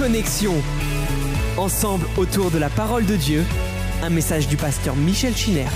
[0.00, 0.54] Connexion.
[1.58, 3.42] Ensemble autour de la parole de Dieu,
[4.02, 5.66] un message du pasteur Michel Chiner.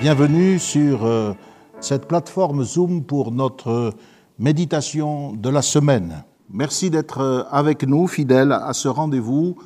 [0.00, 1.32] Bienvenue sur euh,
[1.80, 3.92] cette plateforme Zoom pour notre
[4.38, 6.22] méditation de la semaine.
[6.48, 9.56] Merci d'être euh, avec nous, fidèles à ce rendez-vous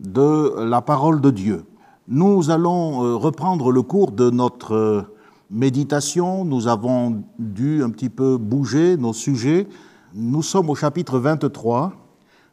[0.00, 1.66] de la parole de Dieu.
[2.08, 5.04] Nous allons euh, reprendre le cours de notre
[5.50, 6.46] méditation.
[6.46, 9.68] Nous avons dû un petit peu bouger nos sujets.
[10.14, 11.92] Nous sommes au chapitre 23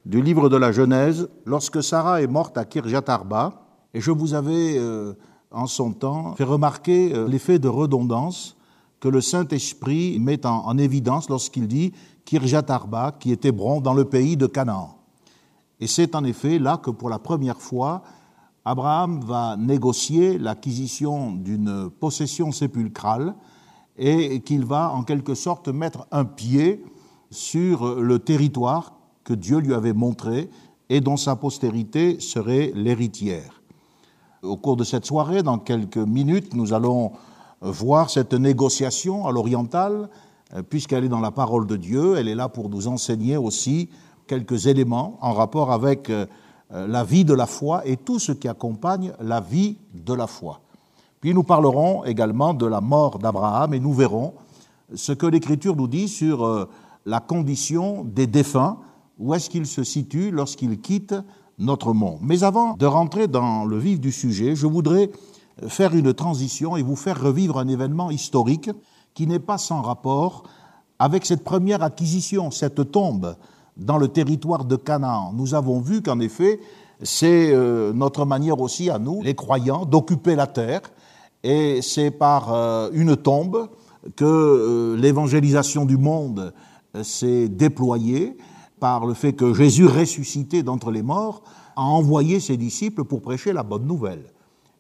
[0.06, 3.66] du livre de la Genèse, lorsque Sarah est morte à Kirjat Arba.
[3.94, 5.14] Et je vous avais, euh,
[5.52, 8.58] en son temps, fait remarquer euh, l'effet de redondance
[9.00, 11.94] que le Saint-Esprit met en, en évidence lorsqu'il dit
[12.26, 14.98] Kirjat Arba, qui est Hébron, dans le pays de Canaan.
[15.80, 18.04] Et c'est en effet là que pour la première fois,
[18.66, 23.34] Abraham va négocier l'acquisition d'une possession sépulcrale
[23.98, 26.84] et qu'il va en quelque sorte mettre un pied
[27.36, 30.50] sur le territoire que Dieu lui avait montré
[30.90, 33.62] et dont sa postérité serait l'héritière.
[34.42, 37.14] Au cours de cette soirée, dans quelques minutes, nous allons
[37.62, 40.10] voir cette négociation à l'oriental,
[40.70, 43.90] puisqu'elle est dans la parole de Dieu, elle est là pour nous enseigner aussi
[44.28, 48.48] quelques éléments en rapport avec euh, la vie de la foi et tout ce qui
[48.48, 50.62] accompagne la vie de la foi.
[51.22, 54.34] Puis nous parlerons également de la mort d'Abraham et nous verrons
[54.94, 56.68] ce que l'Écriture nous dit sur euh,
[57.06, 58.80] la condition des défunts,
[59.18, 61.16] où est-ce qu'ils se situent lorsqu'ils quittent
[61.58, 62.20] notre monde.
[62.22, 65.10] Mais avant de rentrer dans le vif du sujet, je voudrais
[65.68, 68.70] faire une transition et vous faire revivre un événement historique
[69.14, 70.44] qui n'est pas sans rapport
[71.00, 73.36] avec cette première acquisition, cette tombe
[73.78, 75.34] dans le territoire de Canaan.
[75.34, 76.60] Nous avons vu qu'en effet,
[77.02, 80.82] c'est euh, notre manière aussi à nous, les croyants, d'occuper la terre,
[81.44, 83.70] et c'est par euh, une tombe
[84.16, 86.54] que euh, l'évangélisation du monde
[87.04, 88.38] s'est déployée,
[88.80, 91.42] par le fait que Jésus, ressuscité d'entre les morts,
[91.76, 94.32] a envoyé ses disciples pour prêcher la bonne nouvelle.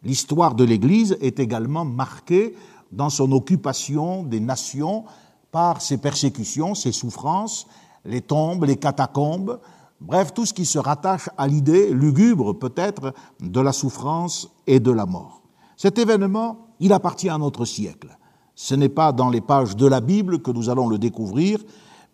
[0.03, 2.55] L'histoire de l'Église est également marquée
[2.91, 5.05] dans son occupation des nations
[5.51, 7.67] par ses persécutions, ses souffrances,
[8.05, 9.59] les tombes, les catacombes,
[9.99, 14.91] bref, tout ce qui se rattache à l'idée lugubre peut-être de la souffrance et de
[14.91, 15.41] la mort.
[15.77, 18.17] Cet événement, il appartient à notre siècle.
[18.53, 21.59] Ce n'est pas dans les pages de la Bible que nous allons le découvrir,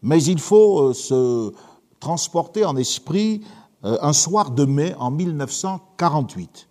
[0.01, 1.53] mais il faut euh, se
[1.99, 3.41] transporter en esprit
[3.85, 6.67] euh, un soir de mai en 1948.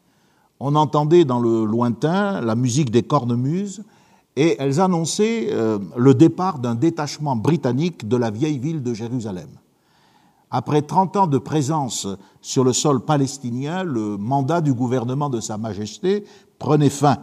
[0.58, 3.82] On entendait dans le lointain la musique des cornemuses,
[4.36, 9.48] et elles annonçaient euh, le départ d'un détachement britannique de la vieille ville de Jérusalem.
[10.50, 12.08] Après 30 ans de présence
[12.40, 16.24] sur le sol palestinien, le mandat du gouvernement de Sa Majesté
[16.58, 17.18] prenait fin.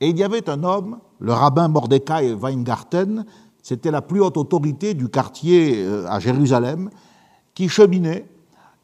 [0.00, 3.24] Et il y avait un homme, le rabbin Mordecai Weingarten,
[3.64, 6.90] c'était la plus haute autorité du quartier euh, à Jérusalem,
[7.54, 8.28] qui cheminait.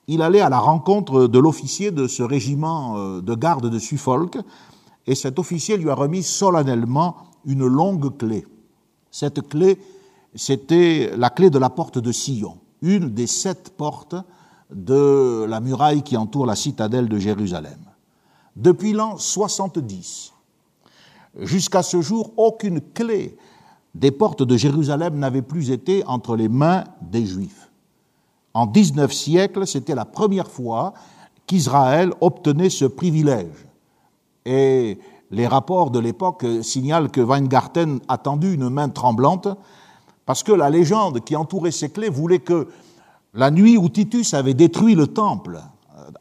[0.09, 4.39] Il allait à la rencontre de l'officier de ce régiment euh, de garde de Suffolk,
[5.07, 8.47] et cet officier lui a remis solennellement une longue clé.
[9.11, 9.79] Cette clé,
[10.35, 14.17] c'était la clé de la porte de Sion, une des sept portes
[14.73, 17.81] de la muraille qui entoure la citadelle de Jérusalem.
[18.57, 20.33] Depuis l'an 70,
[21.41, 23.37] jusqu'à ce jour, aucune clé
[23.95, 27.71] des portes de Jérusalem n'avait plus été entre les mains des Juifs.
[28.55, 30.95] En 19 siècles, c'était la première fois
[31.47, 33.67] qu'Israël obtenait ce privilège.
[34.45, 34.99] Et
[35.31, 39.49] les rapports de l'époque signalent que Weingarten a tendu une main tremblante
[40.27, 42.69] parce que la légende qui entourait ces clés voulait que
[43.35, 45.61] la nuit où Titus avait détruit le temple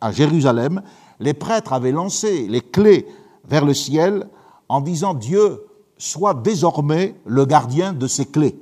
[0.02, 0.82] à Jérusalem,
[1.20, 3.08] les prêtres avaient lancé les clés
[3.48, 4.28] vers le ciel
[4.68, 5.64] en disant Dieu
[6.00, 8.58] soit désormais le gardien de ces clés.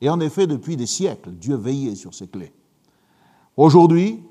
[0.00, 2.52] Et en effet, depuis des siècles, Dieu veillait sur ces clés.
[3.56, 4.22] Aujourd'hui,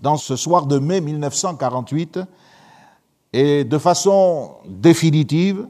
[0.00, 2.20] dans ce soir de mai 1948,
[3.32, 5.68] et de façon définitive,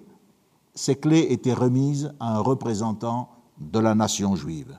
[0.75, 4.79] ces clés étaient remises à un représentant de la nation juive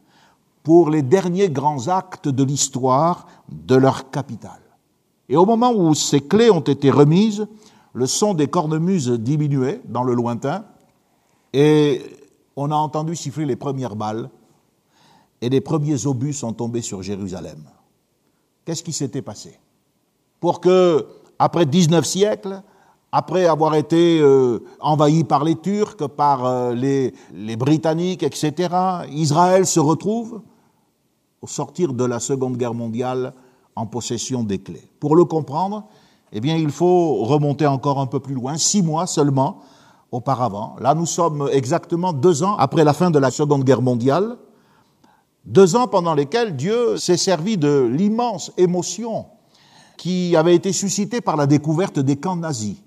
[0.64, 4.62] pour les derniers grands actes de l'histoire de leur capitale.
[5.30, 7.48] Et au moment où ces clés ont été remises,
[7.94, 10.66] le son des cornemuses diminuait dans le lointain
[11.58, 12.02] et
[12.58, 14.30] on a entendu siffler les premières balles
[15.40, 17.64] et les premiers obus sont tombés sur Jérusalem.
[18.66, 19.58] Qu'est-ce qui s'était passé?
[20.42, 21.08] Pour que,
[21.40, 22.62] après 19 siècles,
[23.14, 28.68] après avoir été euh, envahi par les Turcs, par euh, les, Britanniques, etc.,
[29.12, 30.42] Israël se retrouve,
[31.42, 33.34] au sortir de la Seconde Guerre mondiale,
[33.78, 34.90] en possession des clés.
[35.00, 35.86] Pour le comprendre,
[36.34, 39.62] eh il faut remonter encore un peu plus loin, six mois seulement
[40.16, 40.76] auparavant.
[40.80, 44.38] Là, nous sommes exactement deux ans après la fin de la Seconde Guerre mondiale.
[45.46, 49.26] Deux ans pendant lesquels Dieu s'est servi de l'immense émotion
[49.98, 52.78] qui avait été suscitée par la découverte des camps nazis.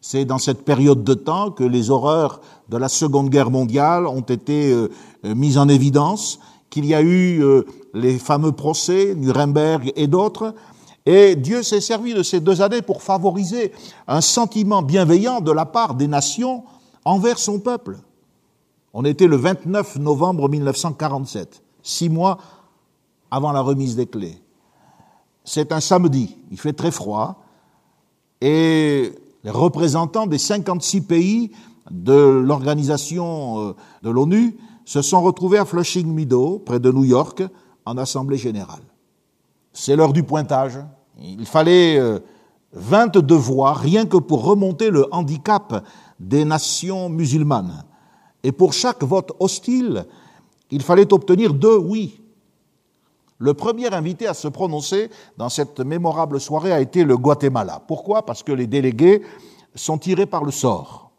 [0.00, 4.20] C'est dans cette période de temps que les horreurs de la Seconde Guerre mondiale ont
[4.20, 4.88] été euh,
[5.24, 6.38] mises en évidence,
[6.70, 7.62] qu'il y a eu euh,
[7.94, 10.54] les fameux procès, Nuremberg et d'autres,
[11.10, 13.72] et Dieu s'est servi de ces deux années pour favoriser
[14.06, 16.64] un sentiment bienveillant de la part des nations
[17.06, 17.96] envers son peuple.
[18.92, 22.36] On était le 29 novembre 1947, six mois
[23.30, 24.38] avant la remise des clés.
[25.44, 27.42] C'est un samedi, il fait très froid,
[28.42, 29.14] et
[29.44, 31.52] les représentants des 56 pays
[31.90, 33.72] de l'organisation euh,
[34.02, 37.42] de l'ONU se sont retrouvés à Flushing Meadow, près de New York,
[37.86, 38.82] en assemblée générale.
[39.72, 40.78] C'est l'heure du pointage.
[41.20, 41.98] Il fallait
[42.72, 45.84] 22 euh, voix rien que pour remonter le handicap
[46.20, 47.84] des nations musulmanes.
[48.42, 50.06] Et pour chaque vote hostile,
[50.70, 52.20] il fallait obtenir deux oui.
[53.38, 57.80] Le premier invité à se prononcer dans cette mémorable soirée a été le Guatemala.
[57.86, 58.24] Pourquoi?
[58.24, 59.22] Parce que les délégués
[59.74, 61.10] sont tirés par le sort.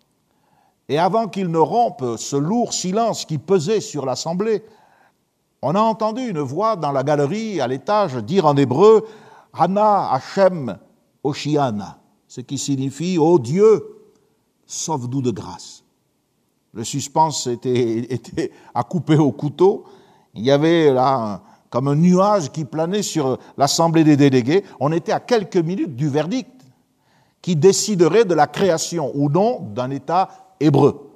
[0.90, 4.64] Et avant qu'ils ne rompent ce lourd silence qui pesait sur l'Assemblée,
[5.62, 9.06] on a entendu une voix dans la galerie à l'étage dire en hébreu
[9.54, 10.78] Hana Hashem
[11.24, 13.84] Oshiana, ce qui signifie Ô Dieu,
[14.66, 15.84] sauve-nous de grâce.
[16.74, 19.86] Le suspense était, était, à couper au couteau.
[20.36, 24.64] Il y avait là comme un nuage qui planait sur l'Assemblée des délégués.
[24.80, 26.50] On était à quelques minutes du verdict
[27.42, 30.30] qui déciderait de la création ou non d'un État
[30.60, 31.10] hébreu.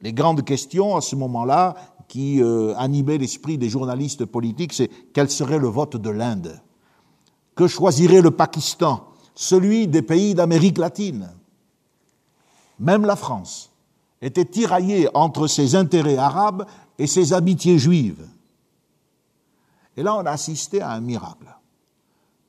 [0.00, 1.74] Les grandes questions à ce moment-là
[2.08, 6.60] qui euh, animaient l'esprit des journalistes politiques, c'est quel serait le vote de l'Inde?
[7.54, 11.30] Que choisirait le Pakistan Celui des pays d'Amérique latine
[12.78, 13.70] Même la France
[14.20, 16.66] était tiraillée entre ses intérêts arabes
[16.98, 18.26] et ses amitiés juives.
[19.96, 21.46] Et là, on a assisté à un miracle.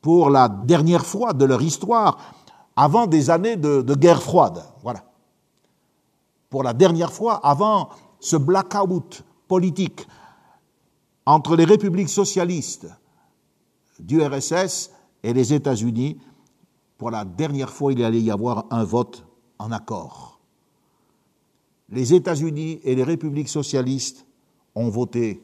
[0.02, 2.18] Pour la dernière fois de leur histoire,
[2.75, 5.04] avant des années de, guerre froide, voilà.
[6.50, 10.08] Pour la dernière fois, avant ce blackout politique
[11.25, 12.88] entre les républiques socialistes
[14.00, 14.92] du RSS
[15.24, 16.19] et les États-Unis,
[16.97, 19.25] pour la dernière fois, il allait y avoir un vote
[19.59, 20.39] en accord.
[21.89, 24.25] Les États-Unis et les républiques socialistes
[24.74, 25.44] ont voté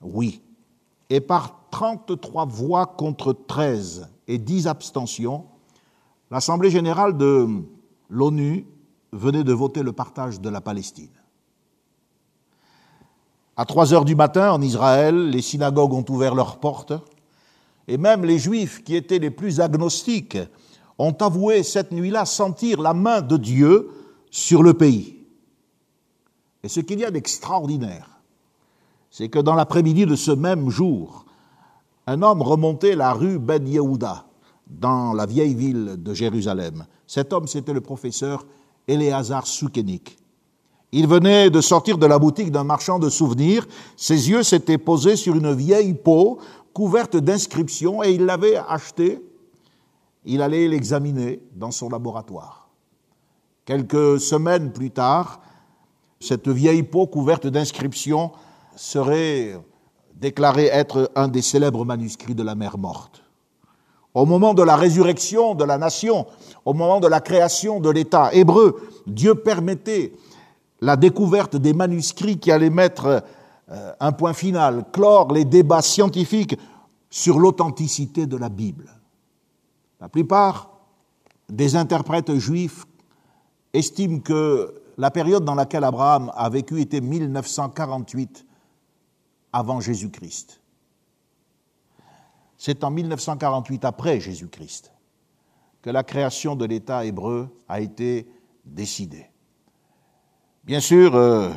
[0.00, 0.42] oui
[1.10, 5.44] et par 33 voix contre 13 et 10 abstentions,
[6.30, 7.48] l'Assemblée générale de
[8.08, 8.66] l'ONU
[9.12, 11.10] venait de voter le partage de la Palestine.
[13.56, 16.92] À 3 heures du matin, en Israël, les synagogues ont ouvert leurs portes,
[17.88, 20.38] et même les juifs qui étaient les plus agnostiques
[20.98, 23.90] ont avoué cette nuit-là sentir la main de Dieu
[24.30, 25.16] sur le pays.
[26.62, 28.20] Et ce qu'il y a d'extraordinaire,
[29.10, 31.24] c'est que dans l'après-midi de ce même jour,
[32.06, 34.26] un homme remontait la rue Ben Yehuda,
[34.66, 36.86] dans la vieille ville de Jérusalem.
[37.06, 38.46] Cet homme, c'était le professeur
[38.86, 40.16] Éléazar Soukenik.
[40.92, 43.66] Il venait de sortir de la boutique d'un marchand de souvenirs.
[43.96, 46.38] Ses yeux s'étaient posés sur une vieille peau
[46.72, 49.22] couverte d'inscriptions et il l'avait achetée.
[50.24, 52.68] Il allait l'examiner dans son laboratoire.
[53.64, 55.40] Quelques semaines plus tard,
[56.20, 58.32] cette vieille peau couverte d'inscriptions
[58.76, 59.58] serait
[60.14, 63.22] déclaré être un des célèbres manuscrits de la mer morte.
[64.12, 66.26] Au moment de la résurrection de la nation,
[66.64, 70.12] au moment de la création de l'État hébreu, Dieu permettait
[70.80, 73.22] la découverte des manuscrits qui allaient mettre
[73.70, 76.56] un point final, clore les débats scientifiques
[77.08, 78.90] sur l'authenticité de la Bible.
[80.00, 80.70] La plupart
[81.48, 82.84] des interprètes juifs
[83.72, 88.46] estiment que la période dans laquelle Abraham a vécu était 1948
[89.52, 90.60] avant Jésus-Christ.
[92.56, 94.92] C'est en 1948 après Jésus-Christ
[95.82, 98.28] que la création de l'État hébreu a été
[98.64, 99.26] décidée.
[100.64, 101.50] Bien sûr, euh,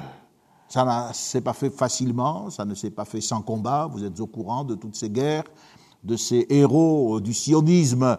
[0.73, 4.19] ça ne s'est pas fait facilement, ça ne s'est pas fait sans combat, vous êtes
[4.19, 5.43] au courant de toutes ces guerres,
[6.03, 8.17] de ces héros du sionisme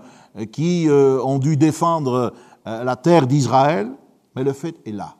[0.52, 2.32] qui euh, ont dû défendre
[2.68, 3.90] euh, la terre d'Israël,
[4.36, 5.16] mais le fait est là.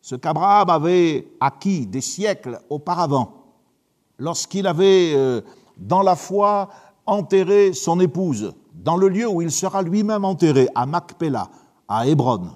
[0.00, 3.34] Ce qu'Abraham avait acquis des siècles auparavant,
[4.18, 5.42] lorsqu'il avait, euh,
[5.76, 6.70] dans la foi,
[7.04, 11.50] enterré son épouse dans le lieu où il sera lui-même enterré, à Macpéla,
[11.86, 12.46] à Hébron,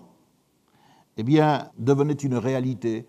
[1.18, 3.06] eh bien, devenait une réalité.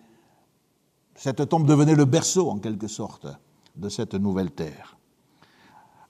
[1.21, 3.27] Cette tombe devenait le berceau, en quelque sorte,
[3.75, 4.97] de cette nouvelle terre.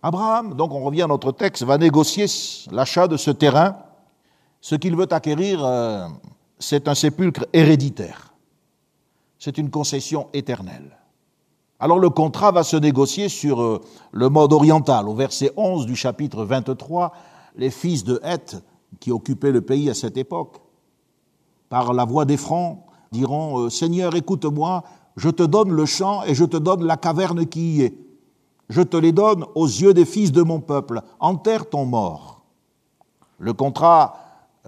[0.01, 2.27] Abraham, donc on revient à notre texte, va négocier
[2.71, 3.75] l'achat de ce terrain.
[4.61, 6.07] Ce qu'il veut acquérir, euh,
[6.59, 8.33] c'est un sépulcre héréditaire.
[9.37, 10.97] C'est une concession éternelle.
[11.81, 13.81] Alors le contrat va se négocier sur euh,
[14.13, 15.09] le mode oriental.
[15.09, 17.11] Au verset 11 du chapitre 23,
[17.57, 18.63] les fils de Heth,
[19.01, 20.61] qui occupaient le pays à cette époque,
[21.67, 22.77] par la voix d'Ephron,
[23.11, 27.45] diront euh, Seigneur, écoute-moi, je te donne le champ et je te donne la caverne
[27.45, 27.97] qui y est.
[28.69, 31.01] Je te les donne aux yeux des fils de mon peuple.
[31.19, 32.41] Enterre ton mort.
[33.37, 34.15] Le contrat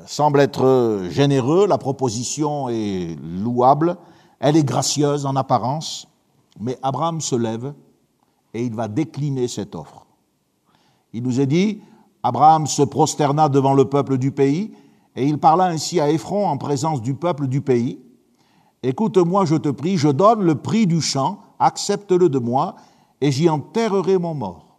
[0.05, 3.97] semble être généreux, la proposition est louable,
[4.39, 6.07] elle est gracieuse en apparence,
[6.59, 7.73] mais Abraham se lève
[8.53, 10.05] et il va décliner cette offre.
[11.13, 11.81] Il nous est dit,
[12.23, 14.73] Abraham se prosterna devant le peuple du pays
[15.15, 17.99] et il parla ainsi à Ephron en présence du peuple du pays.
[18.83, 22.75] Écoute-moi, je te prie, je donne le prix du champ, accepte-le de moi,
[23.21, 24.75] et j'y enterrerai mon mort.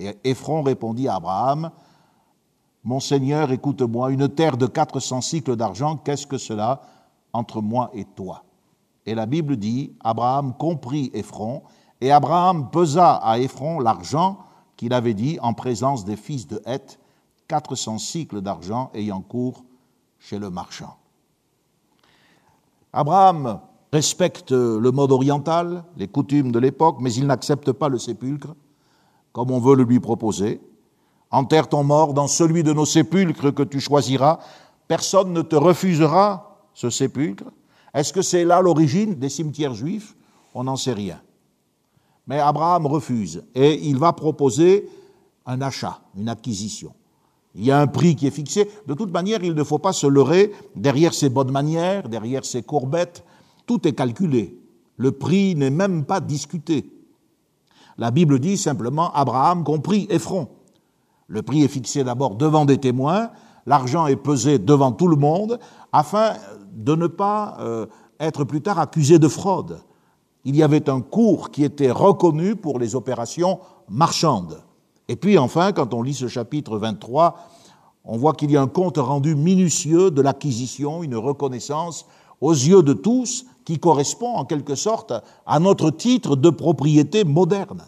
[0.00, 1.70] Et Ephron répondit à Abraham,
[2.82, 6.82] Mon Seigneur, écoute-moi, une terre de 400 cycles d'argent, qu'est-ce que cela
[7.32, 8.42] entre moi et toi?
[9.06, 11.62] Et la Bible dit, Abraham comprit Ephron,
[12.00, 14.38] et Abraham pesa à Ephron l'argent
[14.76, 16.98] qu'il avait dit en présence des fils de Heth,
[17.46, 19.64] 400 cycles d'argent ayant cours
[20.18, 20.97] chez le marchand.
[22.92, 23.60] Abraham
[23.92, 28.54] respecte le mode oriental, les coutumes de l'époque, mais il n'accepte pas le sépulcre,
[29.32, 30.60] comme on veut le lui proposer.
[31.30, 34.38] Enterre ton mort dans celui de nos sépulcres que tu choisiras.
[34.86, 37.44] Personne ne te refusera ce sépulcre.
[37.92, 40.16] Est-ce que c'est là l'origine des cimetières juifs?
[40.54, 41.20] On n'en sait rien.
[42.26, 44.88] Mais Abraham refuse et il va proposer
[45.46, 46.92] un achat, une acquisition.
[47.54, 48.70] Il y a un prix qui est fixé.
[48.86, 52.62] De toute manière, il ne faut pas se leurrer derrière ses bonnes manières, derrière ses
[52.62, 53.24] courbettes.
[53.66, 54.58] Tout est calculé.
[54.96, 56.90] Le prix n'est même pas discuté.
[57.96, 60.48] La Bible dit simplement Abraham comprit Ephron.
[61.26, 63.30] Le prix est fixé d'abord devant des témoins,
[63.66, 65.58] l'argent est pesé devant tout le monde,
[65.92, 66.34] afin
[66.72, 67.86] de ne pas euh,
[68.18, 69.80] être plus tard accusé de fraude.
[70.44, 74.62] Il y avait un cours qui était reconnu pour les opérations marchandes.
[75.08, 77.36] Et puis enfin, quand on lit ce chapitre 23,
[78.04, 82.06] on voit qu'il y a un compte rendu minutieux de l'acquisition, une reconnaissance
[82.40, 85.12] aux yeux de tous qui correspond en quelque sorte
[85.46, 87.84] à notre titre de propriété moderne.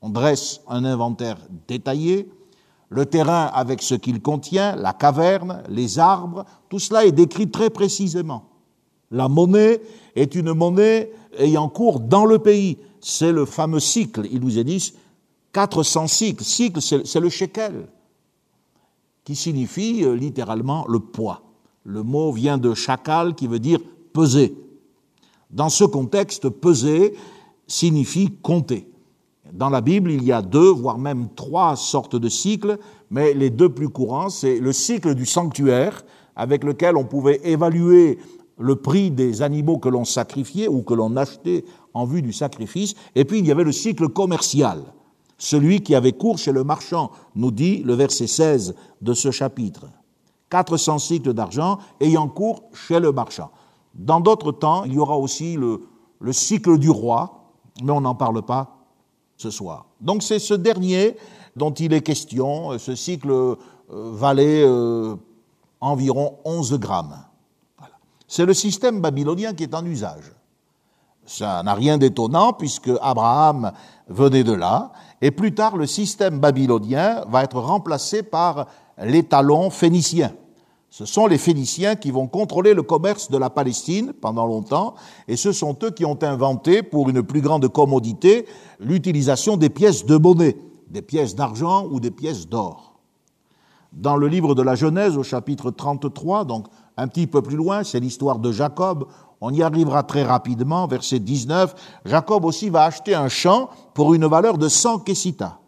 [0.00, 1.38] On dresse un inventaire
[1.68, 2.30] détaillé,
[2.88, 7.70] le terrain avec ce qu'il contient, la caverne, les arbres, tout cela est décrit très
[7.70, 8.44] précisément.
[9.10, 9.80] La monnaie
[10.14, 12.78] est une monnaie ayant cours dans le pays.
[13.00, 14.94] C'est le fameux cycle, il nous est dit,
[15.52, 16.44] 400 cycles.
[16.44, 17.88] Cycle, c'est le shekel,
[19.24, 21.42] qui signifie euh, littéralement le poids.
[21.84, 23.80] Le mot vient de chacal, qui veut dire
[24.12, 24.56] peser.
[25.50, 27.14] Dans ce contexte, peser
[27.66, 28.88] signifie compter.
[29.52, 32.78] Dans la Bible, il y a deux, voire même trois sortes de cycles,
[33.10, 36.04] mais les deux plus courants, c'est le cycle du sanctuaire,
[36.36, 38.18] avec lequel on pouvait évaluer
[38.58, 42.94] le prix des animaux que l'on sacrifiait ou que l'on achetait en vue du sacrifice,
[43.14, 44.82] et puis il y avait le cycle commercial,
[45.42, 49.86] celui qui avait cours chez le marchand, nous dit le verset 16 de ce chapitre.
[50.50, 53.50] 400 cycles d'argent ayant cours chez le marchand.
[53.92, 55.80] Dans d'autres temps, il y aura aussi le,
[56.20, 57.50] le cycle du roi,
[57.82, 58.76] mais on n'en parle pas
[59.36, 59.86] ce soir.
[60.00, 61.16] Donc c'est ce dernier
[61.56, 62.78] dont il est question.
[62.78, 63.56] Ce cycle euh,
[63.90, 65.16] valait euh,
[65.80, 67.18] environ 11 grammes.
[68.28, 70.32] C'est le système babylonien qui est en usage.
[71.26, 73.72] Ça n'a rien d'étonnant puisque Abraham
[74.06, 74.92] venait de là
[75.22, 78.66] et plus tard, le système babylonien va être remplacé par
[79.02, 80.32] l'étalon phénicien.
[80.90, 84.94] Ce sont les Phéniciens qui vont contrôler le commerce de la Palestine pendant longtemps,
[85.26, 88.46] et ce sont eux qui ont inventé, pour une plus grande commodité,
[88.78, 90.54] l'utilisation des pièces de monnaie,
[90.90, 93.00] des pièces d'argent ou des pièces d'or.
[93.94, 96.66] Dans le livre de la Genèse, au chapitre 33, donc
[96.98, 99.06] un petit peu plus loin, c'est l'histoire de Jacob,
[99.44, 101.74] on y arrivera très rapidement, verset 19.
[102.04, 105.58] Jacob aussi va acheter un champ pour une valeur de 100 kessitas.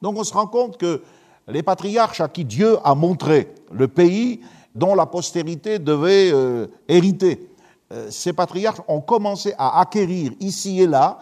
[0.00, 1.02] Donc on se rend compte que
[1.48, 4.42] les patriarches à qui Dieu a montré le pays
[4.76, 7.50] dont la postérité devait euh, hériter,
[7.92, 11.18] euh, ces patriarches ont commencé à acquérir ici et là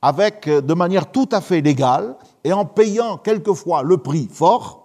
[0.00, 2.14] avec euh, de manière tout à fait légale
[2.44, 4.79] et en payant quelquefois le prix fort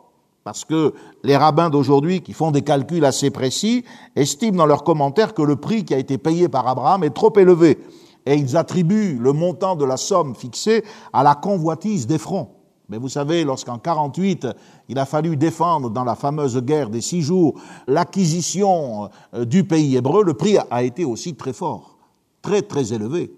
[0.45, 3.83] parce que les rabbins d'aujourd'hui, qui font des calculs assez précis,
[4.15, 7.33] estiment dans leurs commentaires que le prix qui a été payé par Abraham est trop
[7.35, 7.79] élevé.
[8.27, 10.83] Et ils attribuent le montant de la somme fixée
[11.13, 12.49] à la convoitise d'Ephron.
[12.89, 14.47] Mais vous savez, lorsqu'en 48,
[14.87, 19.97] il a fallu défendre dans la fameuse guerre des six jours l'acquisition euh, du pays
[19.97, 21.97] hébreu, le prix a été aussi très fort,
[22.43, 23.33] très très élevé.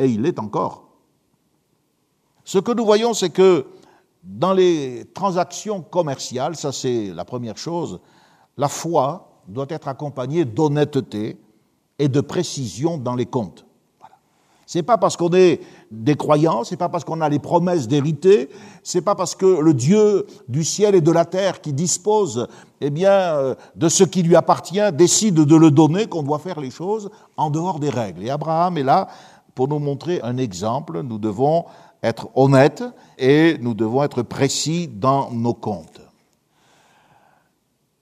[0.00, 0.88] Et il l'est encore.
[2.42, 3.66] Ce que nous voyons, c'est que
[4.22, 8.00] dans les transactions commerciales, ça c'est la première chose,
[8.56, 11.38] la foi doit être accompagnée d'honnêteté
[11.98, 13.66] et de précision dans les comptes.
[14.66, 15.60] C'est pas parce qu'on est
[15.90, 18.48] des croyants, c'est pas parce qu'on a les promesses d'hériter,
[18.84, 22.46] c'est pas parce que le Dieu du ciel et de la terre qui dispose,
[22.80, 26.60] eh bien, euh, de ce qui lui appartient, décide de le donner qu'on doit faire
[26.60, 28.22] les choses en dehors des règles.
[28.22, 29.08] Et Abraham est là
[29.56, 31.02] pour nous montrer un exemple.
[31.02, 31.64] Nous devons
[32.02, 32.84] être honnêtes
[33.18, 36.00] et nous devons être précis dans nos comptes.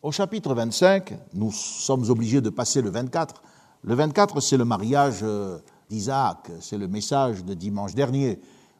[0.02, 3.42] Au chapitre 25, nous sommes obligés de passer le 24.
[3.82, 5.58] Le 24, c'est le mariage euh,
[5.90, 8.38] d'Isaac, c'est le message de dimanche dernier.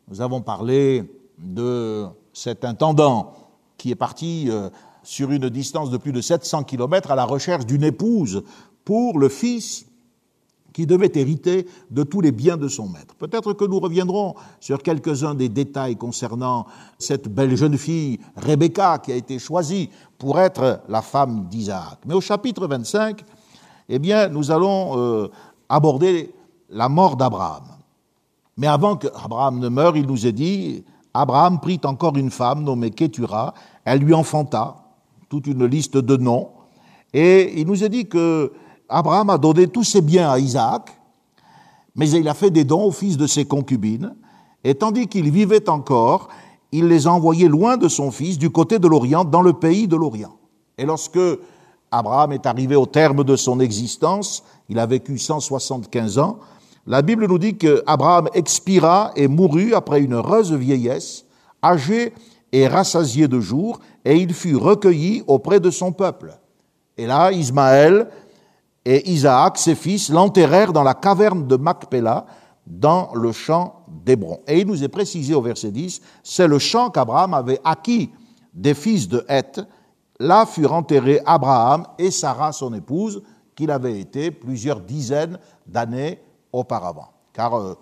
[0.09, 3.35] Nous avons parlé de cet intendant
[3.77, 4.71] qui est parti euh,
[5.03, 8.45] sur une distance de plus de 700 kilomètres à la recherche d'une épouse
[8.85, 9.88] pour le fils
[10.73, 13.15] qui devait hériter de tous les biens de son maître.
[13.17, 16.67] Peut-être que nous reviendrons sur quelques-uns des détails concernant
[16.99, 21.99] cette belle jeune fille, Rebecca, qui a été choisie pour être la femme d'Isaac.
[22.07, 23.25] Mais au chapitre 25,
[23.89, 25.29] eh bien, nous allons euh,
[25.69, 26.33] aborder
[26.71, 27.65] la mort d'Abraham.
[28.57, 30.85] Mais avant qu'Abraham ne meure, il nous est dit,
[31.15, 34.77] Abraham prit encore une femme nommée Ketura, elle lui enfanta,
[35.29, 36.51] toute une liste de noms,
[37.13, 38.53] et il nous est dit que
[38.89, 40.99] Abraham a donné tous ses biens à Isaac,
[41.95, 44.15] mais il a fait des dons au fils de ses concubines,
[44.65, 46.29] et tandis qu'il vivait encore,
[46.73, 49.89] il les a envoyés loin de son fils, du côté de l'Orient, dans le pays
[49.89, 50.37] de l'Orient.
[50.77, 51.19] Et lorsque
[51.91, 56.39] Abraham est arrivé au terme de son existence, il a vécu 175 ans,
[56.87, 61.27] la Bible nous dit qu'Abraham expira et mourut après une heureuse vieillesse,
[61.63, 62.15] âgé
[62.53, 66.39] et rassasié de jours, et il fut recueilli auprès de son peuple.
[66.97, 68.09] Et là, Ismaël
[68.91, 72.25] et Isaac, ses fils, l'enterrèrent dans la caverne de Macpéla,
[72.67, 74.41] dans le champ d'Hébron.
[74.47, 78.11] Et il nous est précisé au verset 10, c'est le champ qu'Abraham avait acquis
[78.55, 79.61] des fils de Heth.
[80.19, 83.23] Là furent enterrés Abraham et Sarah, son épouse,
[83.55, 87.11] qu'il avait été plusieurs dizaines d'années auparavant.
[87.35, 87.75] Car euh,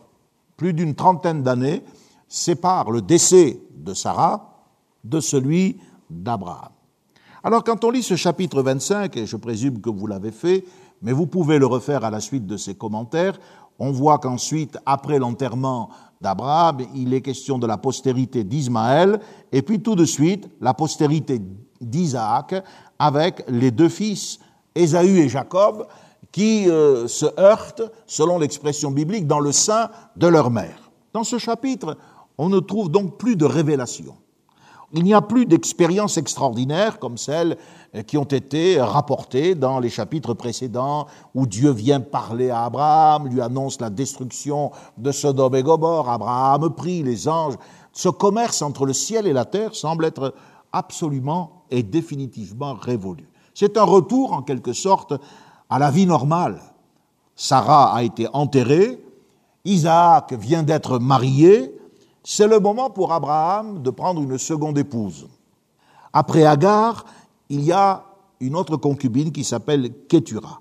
[0.57, 1.85] plus d'une trentaine d'années
[2.27, 4.65] séparent le décès de Sarah
[5.05, 5.79] de celui
[6.11, 6.71] d'Abraham.
[7.45, 10.65] Alors quand on lit ce chapitre 25, et je présume que vous l'avez fait,
[11.03, 13.39] mais vous pouvez le refaire à la suite de ces commentaires.
[13.79, 19.21] On voit qu'ensuite, après l'enterrement d'Abraham, il est question de la postérité d'Ismaël,
[19.53, 21.41] et puis tout de suite, la postérité
[21.81, 22.55] d'Isaac,
[22.99, 24.39] avec les deux fils,
[24.75, 25.87] Ésaü et Jacob,
[26.33, 30.91] qui euh, se heurtent, selon l'expression biblique, dans le sein de leur mère.
[31.13, 31.97] Dans ce chapitre,
[32.39, 34.17] on ne trouve donc plus de révélation.
[34.93, 37.57] Il n'y a plus d'expériences extraordinaires comme celles
[37.95, 43.29] euh, qui ont été rapportées dans les chapitres précédents où Dieu vient parler à Abraham,
[43.29, 47.57] lui annonce la destruction de Sodome et Gomorre, Abraham prie les anges.
[47.93, 50.35] Ce commerce entre le ciel et la terre semble être
[50.73, 53.29] absolument et définitivement révolu.
[53.55, 55.15] C'est un retour en quelque sorte
[55.69, 56.61] à la vie normale.
[57.35, 59.03] Sarah a été enterrée,
[59.65, 61.76] Isaac vient d'être marié,
[62.29, 65.29] c'est le moment pour Abraham de prendre une seconde épouse.
[66.13, 67.05] Après Agar,
[67.49, 68.03] il y a
[68.41, 70.61] une autre concubine qui s'appelle Ketura.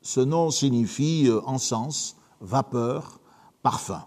[0.00, 3.18] Ce nom signifie euh, encens, vapeur,
[3.64, 4.04] parfum.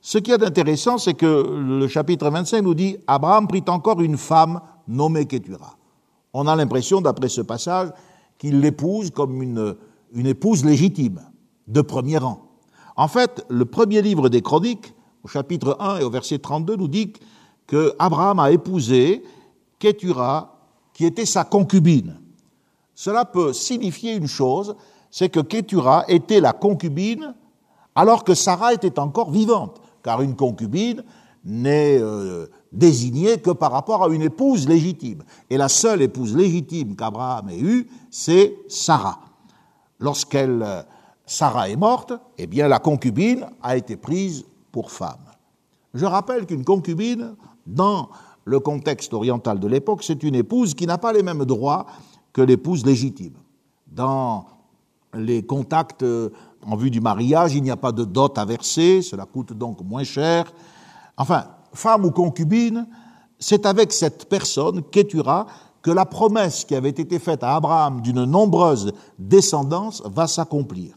[0.00, 4.16] Ce qui est intéressant, c'est que le chapitre 25 nous dit Abraham prit encore une
[4.16, 5.76] femme nommée Ketura.
[6.32, 7.88] On a l'impression, d'après ce passage,
[8.38, 9.74] qu'il l'épouse comme une,
[10.12, 11.20] une épouse légitime,
[11.66, 12.46] de premier rang.
[12.94, 14.94] En fait, le premier livre des Chroniques
[15.26, 17.12] au chapitre 1 et au verset 32, nous dit
[17.66, 19.24] que Abraham a épousé
[19.80, 20.56] Ketura,
[20.94, 22.20] qui était sa concubine.
[22.94, 24.76] Cela peut signifier une chose,
[25.10, 27.34] c'est que Ketura était la concubine
[27.96, 31.02] alors que Sarah était encore vivante, car une concubine
[31.44, 35.24] n'est euh, désignée que par rapport à une épouse légitime.
[35.50, 39.18] Et la seule épouse légitime qu'Abraham ait eue, c'est Sarah.
[39.98, 40.82] Lorsqu'elle, euh,
[41.26, 44.44] Sarah est morte, eh bien la concubine a été prise
[45.94, 47.34] Je rappelle qu'une concubine,
[47.66, 48.10] dans
[48.44, 51.86] le contexte oriental de l'époque, c'est une épouse qui n'a pas les mêmes droits
[52.32, 53.34] que l'épouse légitime.
[53.86, 54.46] Dans
[55.14, 56.30] les contacts euh,
[56.64, 59.80] en vue du mariage, il n'y a pas de dot à verser, cela coûte donc
[59.82, 60.52] moins cher.
[61.16, 62.86] Enfin, femme ou concubine,
[63.38, 65.46] c'est avec cette personne, Ketura,
[65.82, 70.94] que la promesse qui avait été faite à Abraham d'une nombreuse descendance va s'accomplir.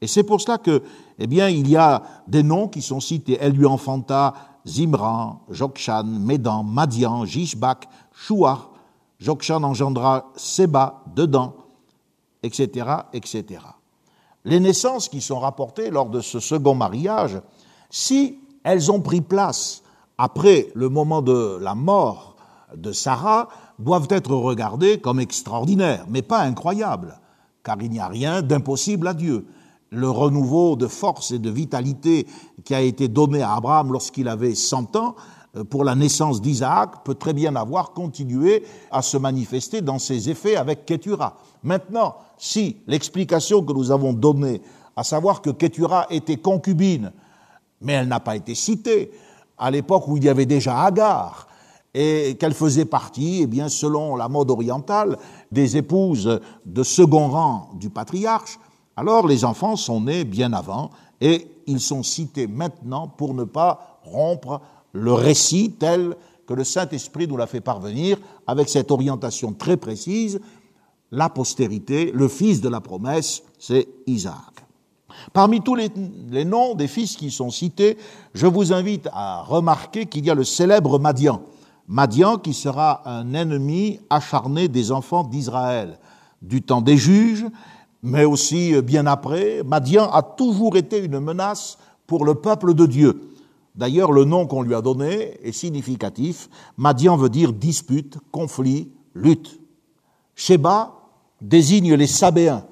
[0.00, 0.82] Et c'est pour cela que,
[1.18, 3.38] eh bien, il y a des noms qui sont cités.
[3.40, 4.34] Elle lui enfanta
[4.66, 8.72] Zimran, Jokshan, Médan, Madian, Jishbak, Chouar.
[9.18, 11.54] Jokshan engendra Seba, dedans,
[12.42, 13.60] etc., etc.
[14.44, 17.40] Les naissances qui sont rapportées lors de ce second mariage,
[17.88, 19.82] si elles ont pris place
[20.18, 22.36] après le moment de la mort
[22.76, 27.18] de Sarah, doivent être regardées comme extraordinaires, mais pas incroyables,
[27.62, 29.46] car il n'y a rien d'impossible à Dieu.
[29.90, 32.26] Le renouveau de force et de vitalité
[32.64, 35.14] qui a été donné à Abraham lorsqu'il avait 100 ans
[35.56, 40.28] euh, pour la naissance d'Isaac peut très bien avoir continué à se manifester dans ses
[40.28, 41.36] effets avec Ketura.
[41.62, 44.60] Maintenant, si l'explication que nous avons donnée,
[44.96, 47.12] à savoir que Ketura était concubine,
[47.80, 49.10] mais elle n'a pas été citée,
[49.58, 51.46] à l'époque où il y avait déjà Agar,
[51.94, 55.16] et qu'elle faisait partie, eh bien, selon la mode orientale,
[55.50, 58.58] des épouses de second rang du patriarche,
[58.96, 64.00] alors les enfants sont nés bien avant et ils sont cités maintenant pour ne pas
[64.02, 64.60] rompre
[64.92, 70.40] le récit tel que le Saint-Esprit nous l'a fait parvenir avec cette orientation très précise.
[71.10, 74.34] La postérité, le fils de la promesse, c'est Isaac.
[75.32, 77.96] Parmi tous les, noms des fils qui sont cités,
[78.34, 81.42] je vous invite à remarquer qu'il y a le célèbre Madian.
[81.88, 85.98] Madian qui sera un ennemi acharné des enfants d'Israël
[86.42, 87.46] du temps des juges,
[88.06, 89.62] mais aussi bien après.
[89.64, 93.20] Madian a toujours été une menace pour le peuple de Dieu.
[93.74, 96.48] D'ailleurs, le nom qu'on lui a donné est significatif.
[96.76, 99.60] Madian veut dire dispute, conflit, lutte.
[100.36, 100.94] Sheba
[101.40, 102.64] désigne les Sabéens.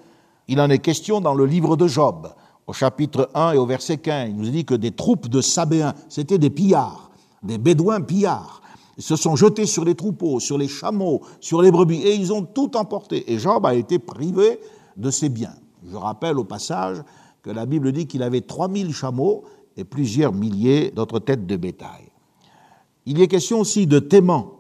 [0.47, 2.33] Il en est question dans le livre de Job,
[2.67, 4.31] au chapitre 1 et au verset 15.
[4.31, 7.11] Il nous dit que des troupes de Sabéens, c'était des pillards,
[7.43, 8.63] des Bédouins pillards,
[8.99, 12.43] se sont jetés sur les troupeaux, sur les chameaux, sur les brebis, et ils ont
[12.43, 13.33] tout emporté.
[13.33, 14.61] Et Job a été privé
[14.97, 15.55] de ses biens.
[15.91, 17.03] Je rappelle au passage
[17.43, 19.45] que la Bible dit qu'il avait 3000 chameaux
[19.77, 22.11] et plusieurs milliers d'autres têtes de bétail.
[23.07, 24.51] Il y est question aussi de Théman.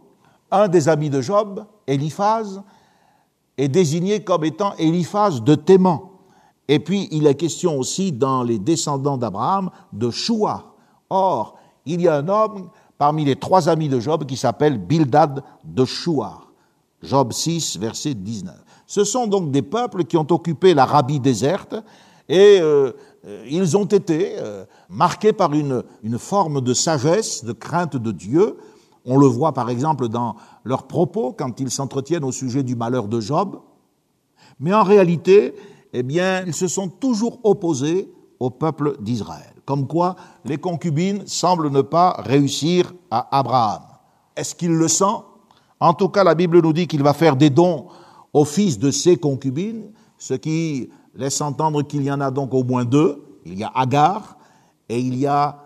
[0.51, 2.63] Un des amis de Job, Eliphaz,
[3.57, 6.11] est désigné comme étant Eliphaz de Théman.
[6.69, 10.75] Et puis il est question aussi dans les descendants d'Abraham de Shua.
[11.11, 15.43] Or, il y a un homme parmi les trois amis de Job qui s'appelle Bildad
[15.65, 16.41] de Shua.
[17.03, 18.55] Job 6, verset 19.
[18.87, 21.75] Ce sont donc des peuples qui ont occupé l'Arabie déserte
[22.29, 22.93] et euh,
[23.27, 25.83] euh, ils ont été euh, marqués par une,
[26.19, 28.57] forme de sagesse, de crainte de Dieu.
[29.05, 33.09] On le voit par exemple dans leurs propos quand ils s'entretiennent au sujet du malheur
[33.09, 33.61] de Job.
[34.61, 35.55] Mais en réalité,
[35.93, 39.53] eh bien, ils se sont toujours opposés au peuple d'Israël.
[39.65, 43.83] Comme quoi, les concubines semblent ne pas réussir à Abraham.
[44.37, 45.05] Est-ce qu'il le sent?
[45.81, 47.87] En tout cas, la Bible nous dit qu'il va faire des dons
[48.35, 52.65] au fils de ses concubines, ce qui laisse entendre qu'il y en a donc au
[52.65, 53.25] moins deux.
[53.47, 54.37] Il y a Agar
[54.89, 55.59] et il y a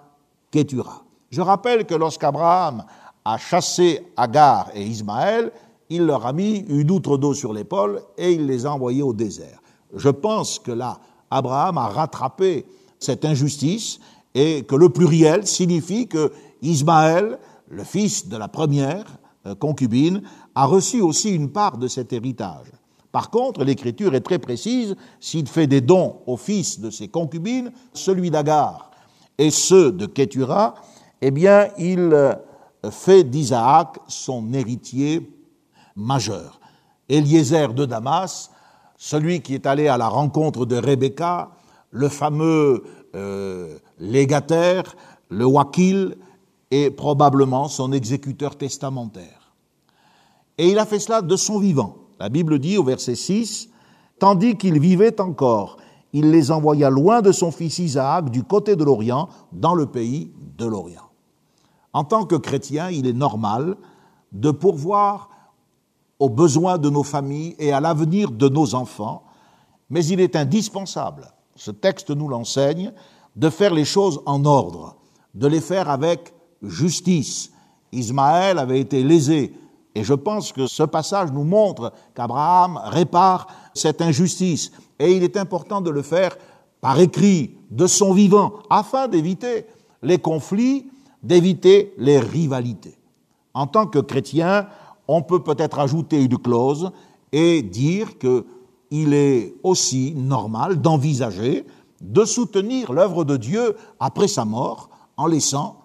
[0.51, 1.03] Ketura.
[1.31, 2.85] Je rappelle que lorsqu'Abraham
[3.25, 5.51] a chassé Agar et Ismaël,
[5.91, 9.15] il leur a mis une outre d'eau sur l'épaule et il les a envoyés au
[9.15, 9.61] désert.
[9.95, 10.99] Je pense que là,
[11.31, 12.67] Abraham a rattrapé
[12.99, 14.01] cette injustice
[14.35, 17.39] et que le pluriel signifie que Ismaël,
[17.71, 19.05] le fils de la première
[19.47, 20.23] euh, concubine,
[20.59, 22.67] a reçu aussi une part de cet héritage.
[23.13, 27.71] Par contre, l'Écriture est très précise, s'il fait des dons au fils de ses concubines,
[27.93, 28.91] celui d'Agar
[29.39, 30.75] et ceux de Ketura,
[31.21, 32.35] eh bien, il euh,
[32.91, 35.31] fait d'Isaac son héritier
[35.95, 36.59] majeur.
[37.09, 38.51] Eliezer de Damas,
[38.97, 41.51] celui qui est allé à la rencontre de Rebecca,
[41.93, 42.83] le fameux
[43.15, 44.97] euh, légataire,
[45.29, 46.17] le wakil,
[46.73, 49.38] est probablement son exécuteur testamentaire.
[50.59, 51.95] Et il a fait cela de son vivant.
[52.19, 53.71] La Bible dit au verset 6,
[54.19, 55.77] Tandis qu'il vivait encore,
[56.13, 60.33] il les envoya loin de son fils Isaac, du côté de l'Orient, dans le pays
[60.57, 61.09] de l'Orient.
[61.93, 63.77] En tant que chrétien, il est normal
[64.33, 65.31] de pourvoir
[66.19, 69.23] aux besoins de nos familles et à l'avenir de nos enfants,
[69.91, 72.93] mais il est indispensable, ce texte nous l'enseigne,
[73.37, 74.97] de faire les choses en ordre,
[75.35, 77.53] de les faire avec justice.
[77.93, 79.55] Ismaël avait été lésé
[79.99, 84.71] et je pense que ce passage nous montre qu'Abraham répare cette injustice.
[85.01, 86.39] Et il est important de le faire
[86.81, 89.67] par écrit, de son vivant, afin d'éviter
[90.05, 90.89] les conflits,
[91.25, 92.97] d'éviter les rivalités.
[93.55, 94.69] En tant que chrétien,
[95.09, 96.93] on peut peut-être ajouter une clause
[97.33, 101.67] et dire qu'il est aussi normal d'envisager
[102.01, 105.81] de soutenir l'œuvre de Dieu après sa mort en laissant,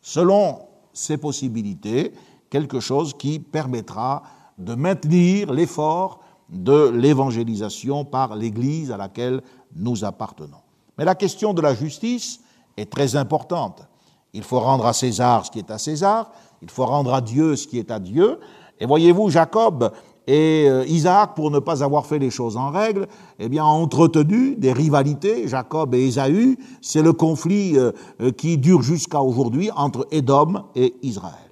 [0.00, 0.60] selon
[0.94, 2.14] ses possibilités,
[2.50, 4.22] quelque chose qui permettra
[4.58, 9.42] de maintenir l'effort de l'évangélisation par l'Église à laquelle
[9.76, 10.62] nous appartenons.
[10.96, 12.40] Mais la question de la justice
[12.76, 13.86] est très importante.
[14.32, 16.32] Il faut rendre à César ce qui est à César,
[16.62, 18.40] il faut rendre à Dieu ce qui est à Dieu.
[18.80, 19.92] Et voyez-vous, Jacob
[20.26, 23.06] et euh, Isaac, pour ne pas avoir fait les choses en règle,
[23.38, 25.48] eh bien, ont entretenu des rivalités.
[25.48, 30.94] Jacob et Ésaü, c'est le conflit euh, euh, qui dure jusqu'à aujourd'hui entre Édom et
[31.02, 31.47] Israël.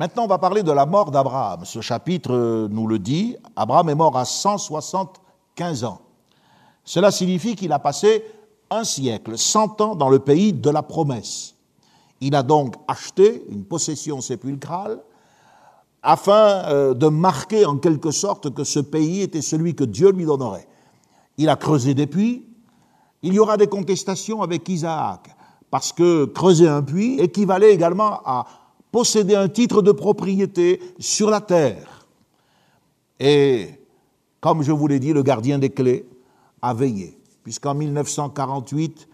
[0.00, 1.66] Maintenant, on va parler de la mort d'Abraham.
[1.66, 3.36] Ce chapitre nous le dit.
[3.54, 6.00] Abraham est mort à 175 ans.
[6.84, 8.24] Cela signifie qu'il a passé
[8.70, 11.54] un siècle, cent ans dans le pays de la promesse.
[12.22, 15.02] Il a donc acheté une possession sépulcrale
[16.02, 20.24] afin euh, de marquer en quelque sorte que ce pays était celui que Dieu lui
[20.24, 20.66] donnerait.
[21.36, 22.46] Il a creusé des puits.
[23.20, 25.28] Il y aura des contestations avec Isaac,
[25.70, 28.46] parce que creuser un puits équivalait également à
[28.90, 32.06] posséder un titre de propriété sur la terre.
[33.18, 33.68] Et,
[34.40, 36.06] comme je vous l'ai dit, le gardien des clés
[36.62, 39.08] a veillé, puisqu'en 1948,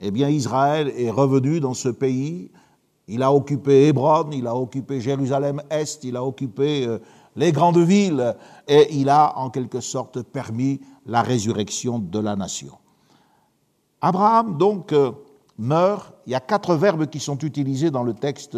[0.00, 2.50] eh bien, Israël est revenu dans ce pays.
[3.08, 6.98] Il a occupé Hébron, il a occupé Jérusalem-Est, il a occupé euh,
[7.36, 8.34] les grandes villes,
[8.68, 12.78] et il a en quelque sorte permis la résurrection de la nation.
[14.00, 15.12] Abraham, donc, euh,
[15.60, 16.14] meurt.
[16.26, 18.56] Il y a quatre verbes qui sont utilisés dans le texte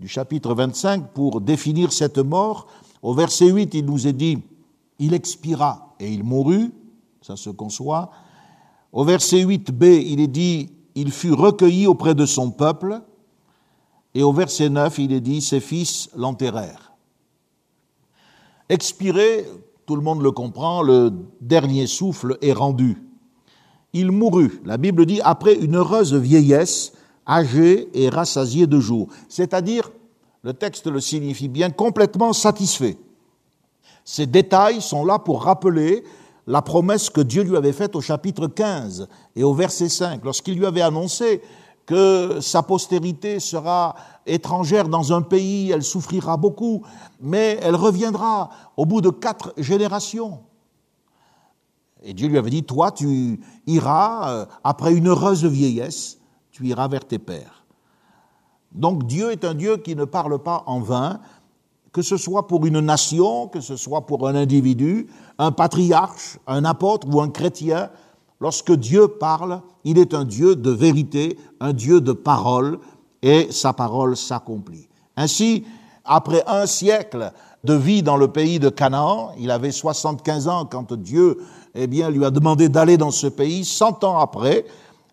[0.00, 2.68] du chapitre 25 pour définir cette mort.
[3.02, 4.38] Au verset 8, il nous est dit,
[4.98, 6.70] il expira et il mourut,
[7.20, 8.10] ça se conçoit.
[8.92, 13.02] Au verset 8b, il est dit, il fut recueilli auprès de son peuple.
[14.14, 16.92] Et au verset 9, il est dit, ses fils l'enterrèrent.
[18.68, 19.46] Expiré,
[19.86, 23.02] tout le monde le comprend, le dernier souffle est rendu.
[23.92, 26.92] Il mourut, la Bible dit, après une heureuse vieillesse,
[27.28, 29.08] âgé et rassasié de jours.
[29.28, 29.90] C'est-à-dire,
[30.42, 32.96] le texte le signifie bien, complètement satisfait.
[34.04, 36.02] Ces détails sont là pour rappeler
[36.46, 40.58] la promesse que Dieu lui avait faite au chapitre 15 et au verset 5, lorsqu'il
[40.58, 41.42] lui avait annoncé
[41.84, 43.94] que sa postérité sera
[44.26, 46.82] étrangère dans un pays, elle souffrira beaucoup,
[47.20, 50.40] mais elle reviendra au bout de quatre générations.
[52.02, 56.17] Et Dieu lui avait dit, toi, tu iras, euh, après une heureuse vieillesse,
[56.58, 57.64] tu iras vers tes pères.
[58.72, 61.20] Donc Dieu est un Dieu qui ne parle pas en vain,
[61.92, 65.06] que ce soit pour une nation, que ce soit pour un individu,
[65.38, 67.90] un patriarche, un apôtre ou un chrétien.
[68.40, 72.80] Lorsque Dieu parle, il est un Dieu de vérité, un Dieu de parole,
[73.22, 74.88] et sa parole s'accomplit.
[75.16, 75.64] Ainsi,
[76.04, 80.92] après un siècle de vie dans le pays de Canaan, il avait 75 ans quand
[80.92, 81.38] Dieu
[81.74, 84.64] eh bien, lui a demandé d'aller dans ce pays, 100 ans après,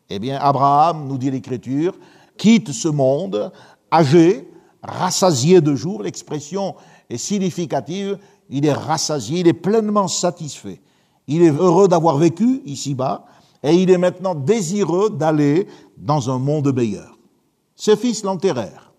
[0.10, 1.96] eh bien, Abraham, nous dit l'Écriture,
[2.38, 3.52] quitte ce monde,
[3.92, 4.48] âgé,
[4.84, 6.04] rassasié de jour.
[6.04, 6.76] L'expression
[7.10, 8.18] est significative.
[8.50, 10.82] Il est rassasié, il est pleinement satisfait.
[11.28, 13.26] Il est heureux d'avoir vécu ici-bas
[13.64, 17.18] et il est maintenant désireux d'aller dans un monde meilleur.
[17.76, 18.94] Ses fils l'enterrèrent.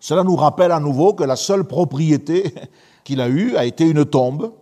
[0.00, 2.54] Cela nous rappelle à nouveau que la seule propriété
[3.04, 4.52] qu'il a eue a été une tombe.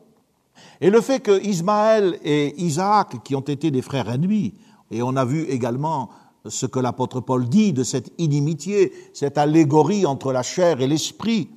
[0.81, 4.55] Et le fait que Ismaël et Isaac, qui ont été des frères ennemis,
[4.93, 6.11] et on a vu également
[6.47, 11.49] ce que l'apôtre Paul dit de cette inimitié, cette allégorie entre la chair et l'esprit.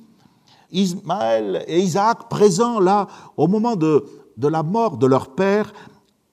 [0.72, 4.04] Ismaël et Isaac présents là au moment de,
[4.36, 5.72] de la mort de leur père,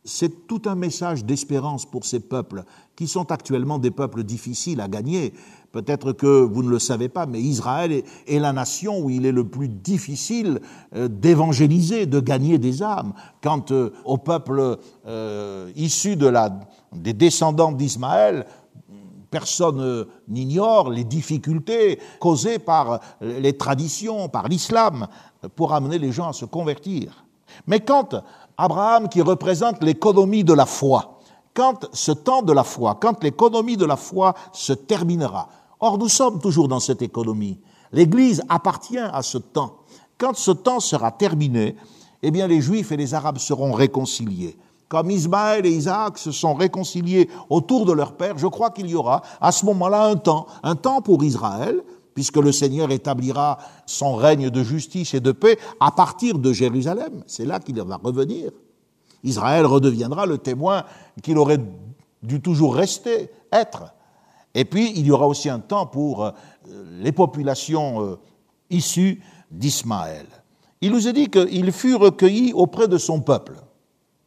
[0.06, 2.64] c'est tout un message d'espérance pour ces peuples
[2.96, 5.34] qui sont actuellement des peuples difficiles à gagner.
[5.72, 9.32] Peut-être que vous ne le savez pas, mais Israël est, la nation où il est
[9.32, 10.60] le plus difficile
[10.96, 13.14] euh, d'évangéliser, de gagner des âmes.
[13.42, 16.60] Quant euh, au peuple euh, issu de la,
[16.96, 18.46] des descendants d'Ismaël,
[19.30, 25.08] personne n'ignore les difficultés causées par les traditions, par l'islam,
[25.56, 27.26] pour amener les gens à se convertir.
[27.66, 28.16] Mais quand
[28.58, 31.20] Abraham, qui représente l'économie de la foi,
[31.54, 35.50] quand ce temps de la foi, quand l'économie de la foi se terminera,
[35.86, 37.60] Or, nous sommes toujours dans cette économie.
[37.92, 39.80] L'Église appartient à ce temps.
[40.18, 41.76] Quand ce temps sera terminé,
[42.22, 44.58] eh bien, les Juifs et les Arabes seront réconciliés.
[44.94, 48.94] Comme Ismaël et Isaac se sont réconciliés autour de leur père, je crois qu'il y
[48.94, 51.82] aura à ce moment-là un temps, un temps pour Israël,
[52.14, 57.24] puisque le Seigneur établira son règne de justice et de paix à partir de Jérusalem.
[57.26, 58.52] C'est là qu'il va revenir.
[59.24, 60.84] Israël redeviendra le témoin
[61.24, 61.62] qu'il aurait
[62.22, 63.96] dû toujours rester, être.
[64.54, 66.32] Et puis, il y aura aussi un temps pour euh,
[67.00, 68.20] les populations euh,
[68.70, 70.28] issues d'Ismaël.
[70.82, 73.56] Il nous a dit qu'il fut recueilli auprès de son peuple.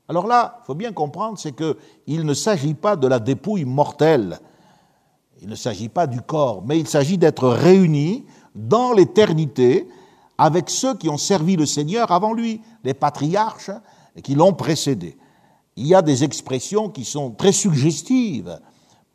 [0.08, 4.38] Alors là, il faut bien comprendre, c'est qu'il ne s'agit pas de la dépouille mortelle,
[5.42, 9.88] il ne s'agit pas du corps, mais il s'agit d'être réunis dans l'éternité
[10.38, 13.70] avec ceux qui ont servi le Seigneur avant lui, les patriarches
[14.22, 15.16] qui l'ont précédé.
[15.76, 18.58] Il y a des expressions qui sont très suggestives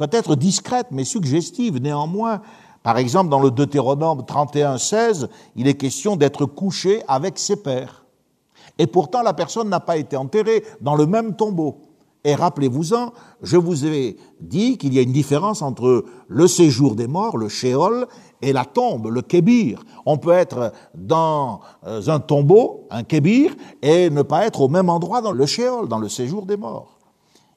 [0.01, 2.41] peut-être discrète mais suggestive néanmoins.
[2.81, 8.00] Par exemple, dans le Deutéronome 31, 16, il est question d'être couché avec ses pères.
[8.77, 11.77] Et pourtant, la personne n'a pas été enterrée dans le même tombeau.
[12.23, 17.07] Et rappelez-vous-en, je vous ai dit qu'il y a une différence entre le séjour des
[17.07, 18.07] morts, le Sheol,
[18.43, 19.83] et la tombe, le Kébir.
[20.05, 24.89] On peut être dans euh, un tombeau, un Kébir, et ne pas être au même
[24.89, 26.99] endroit dans le Sheol, dans le séjour des morts.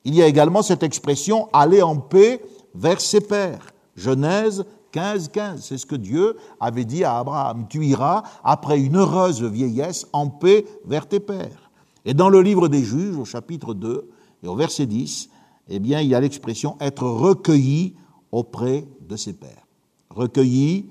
[0.05, 2.42] Il y a également cette expression aller en paix
[2.74, 3.66] vers ses pères.
[3.96, 5.61] Genèse 15, 15.
[5.61, 7.66] C'est ce que Dieu avait dit à Abraham.
[7.68, 11.72] Tu iras après une heureuse vieillesse en paix vers tes pères.
[12.04, 14.09] Et dans le livre des juges, au chapitre 2
[14.44, 15.30] et au verset 10,
[15.68, 17.94] eh bien, il y a l'expression être recueilli
[18.30, 19.66] auprès de ses pères.
[20.11, 20.87] Recueilli,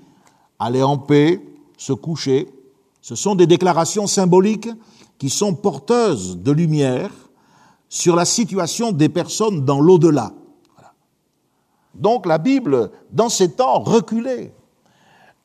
[0.58, 1.42] aller en paix,
[1.78, 2.48] se coucher.
[3.00, 4.68] Ce sont des déclarations symboliques
[5.16, 7.10] qui sont porteuses de lumière
[7.88, 10.34] sur la situation des personnes dans l'au-delà.
[11.94, 14.52] Donc la Bible, dans ces temps reculés,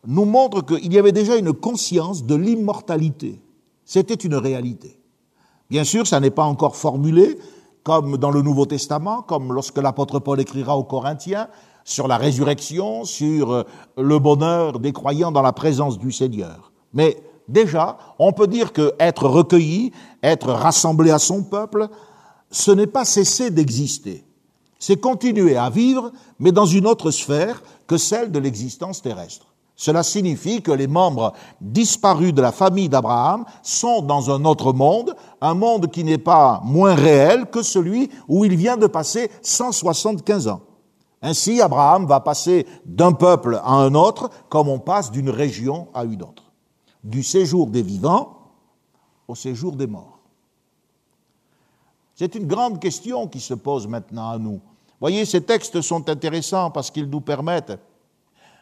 [0.06, 3.42] nous montre qu'il y avait déjà une conscience de l'immortalité.
[3.86, 5.00] C'était une réalité.
[5.70, 7.38] Bien sûr, ça n'est pas encore formulé
[7.84, 11.48] comme dans le Nouveau Testament, comme lorsque l'apôtre Paul écrira aux Corinthiens
[11.84, 13.66] sur la résurrection, sur
[13.98, 16.72] le bonheur des croyants dans la présence du Seigneur.
[16.94, 21.88] Mais déjà, on peut dire que être recueilli, être rassemblé à son peuple,
[22.52, 24.26] ce n'est pas cesser d'exister,
[24.80, 29.48] c'est continuer à vivre, mais dans une autre sphère que celle de l'existence terrestre.
[29.76, 35.15] Cela signifie que les membres disparus de la famille d'Abraham sont dans un autre monde,
[35.39, 40.48] un monde qui n'est pas moins réel que celui où il vient de passer 175
[40.50, 40.62] ans.
[41.22, 46.04] Ainsi, Abraham va passer d'un peuple à un autre comme on passe d'une région à
[46.04, 46.52] une autre,
[47.04, 48.38] du séjour des vivants
[49.28, 50.09] au séjour des morts.
[52.19, 54.60] C'est une grande question qui se pose maintenant à nous.
[54.99, 57.79] Voyez, ces textes sont intéressants parce qu'ils nous permettent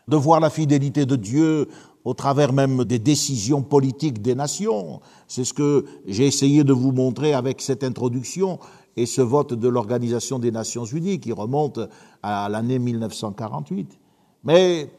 [0.08, 1.68] de voir la fidélité de Dieu
[2.06, 5.02] au travers même des décisions politiques des nations.
[5.28, 8.60] C'est ce que j'ai essayé de vous montrer avec cette introduction
[8.96, 11.80] et ce vote de l'Organisation des Nations Unies qui remonte
[12.22, 13.98] à l'année 1948.
[14.44, 14.92] Mais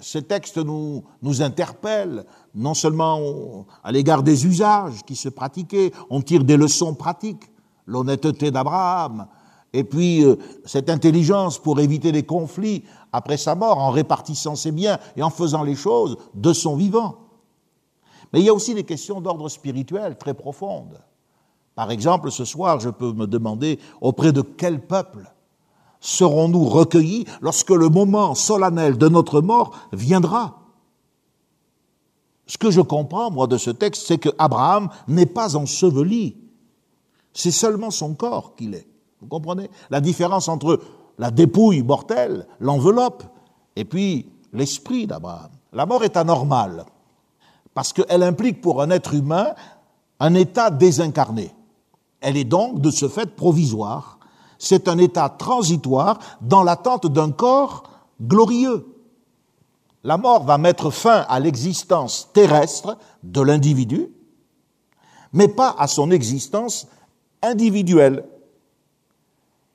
[0.00, 2.24] ces textes nous, nous interpellent,
[2.56, 7.44] non seulement à l'égard des usages qui se pratiquaient, on tire des leçons pratiques
[7.86, 9.26] l'honnêteté d'Abraham,
[9.74, 14.70] et puis euh, cette intelligence pour éviter les conflits après sa mort en répartissant ses
[14.70, 17.16] biens et en faisant les choses de son vivant.
[18.32, 21.00] Mais il y a aussi des questions d'ordre spirituel très profondes.
[21.74, 25.32] Par exemple, ce soir, je peux me demander auprès de quel peuple
[25.98, 30.60] serons-nous recueillis lorsque le moment solennel de notre mort viendra?
[32.46, 36.43] Ce que je comprends, moi, de ce texte, c'est que Abraham n'est pas enseveli
[37.34, 38.88] c'est seulement son corps qu'il est.
[39.20, 39.68] Vous comprenez?
[39.90, 40.80] La différence entre
[41.18, 43.24] la dépouille mortelle, l'enveloppe,
[43.76, 45.50] et puis l'esprit d'Abraham.
[45.72, 46.84] La mort est anormale,
[47.74, 49.54] parce qu'elle implique pour un être humain
[50.20, 51.52] un état désincarné.
[52.20, 54.18] Elle est donc, de ce fait, provisoire.
[54.58, 57.82] C'est un état transitoire dans l'attente d'un corps
[58.22, 58.86] glorieux.
[60.04, 64.08] La mort va mettre fin à l'existence terrestre de l'individu,
[65.32, 66.86] mais pas à son existence
[67.44, 68.24] individuelle.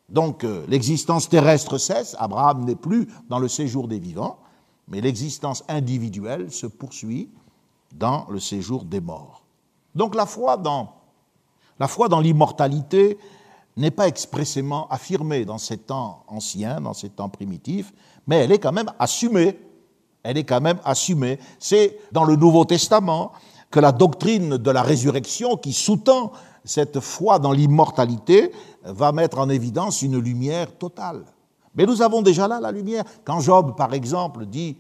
[0.10, 4.40] Donc euh, l'existence terrestre cesse, Abraham n'est plus dans le séjour des vivants,
[4.88, 7.30] mais l'existence individuelle se poursuit
[7.96, 9.44] dans le séjour des morts.
[9.96, 10.96] Donc la foi dans
[11.80, 13.18] la foi dans l'immortalité
[13.78, 17.94] n'est pas expressément affirmée dans ces temps anciens, dans ces temps primitifs,
[18.28, 19.58] mais elle est quand même assumée.
[20.24, 21.40] Elle est quand même assumée.
[21.60, 23.32] C'est dans le Nouveau Testament
[23.72, 26.34] que la doctrine de la résurrection qui sous-tend
[26.66, 28.52] cette foi dans l'immortalité
[28.84, 31.24] va mettre en évidence une lumière totale.
[31.76, 33.04] Mais nous avons déjà là la lumière.
[33.24, 34.78] Quand Job, par exemple, dit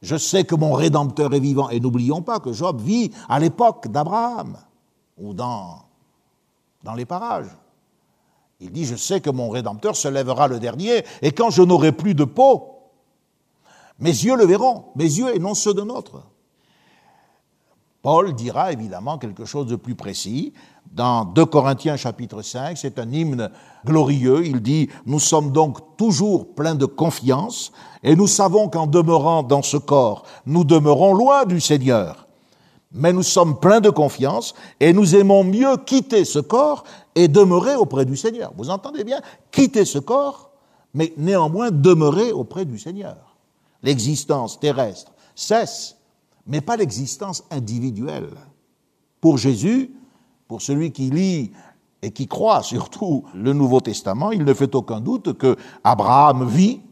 [0.00, 3.88] Je sais que mon Rédempteur est vivant, et n'oublions pas que Job vit à l'époque
[3.88, 4.58] d'Abraham,
[5.18, 5.82] ou dans,
[6.82, 7.56] dans les parages.
[8.60, 11.92] Il dit Je sais que mon Rédempteur se lèvera le dernier, et quand je n'aurai
[11.92, 12.68] plus de peau,
[13.98, 16.22] mes yeux le verront, mes yeux et non ceux de notre.
[18.02, 20.52] Paul dira évidemment quelque chose de plus précis
[20.92, 23.50] dans 2 Corinthiens chapitre 5, c'est un hymne
[23.84, 29.42] glorieux, il dit, nous sommes donc toujours pleins de confiance et nous savons qu'en demeurant
[29.42, 32.26] dans ce corps, nous demeurons loin du Seigneur.
[32.92, 36.84] Mais nous sommes pleins de confiance et nous aimons mieux quitter ce corps
[37.14, 38.52] et demeurer auprès du Seigneur.
[38.58, 39.20] Vous entendez bien?
[39.50, 40.50] Quitter ce corps,
[40.92, 43.36] mais néanmoins demeurer auprès du Seigneur.
[43.82, 45.96] L'existence terrestre cesse
[46.46, 48.30] mais pas l'existence individuelle.
[49.20, 49.92] Pour Jésus,
[50.52, 51.50] pour celui qui lit
[52.02, 56.82] et qui croit surtout le Nouveau Testament, il ne fait aucun doute que Abraham vit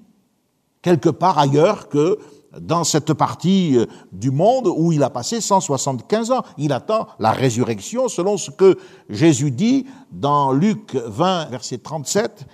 [0.81, 2.19] quelque part ailleurs que
[2.59, 6.43] dans cette partie euh, du monde où il a passé 175 ans.
[6.57, 8.79] Il attend la résurrection selon ce que
[9.11, 12.47] Jésus dit dans Luc 20, verset 37.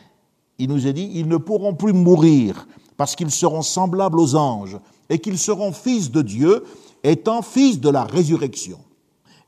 [0.59, 4.77] Il nous est dit, ils ne pourront plus mourir parce qu'ils seront semblables aux anges
[5.09, 6.65] et qu'ils seront fils de Dieu,
[7.05, 8.81] étant fils de la résurrection.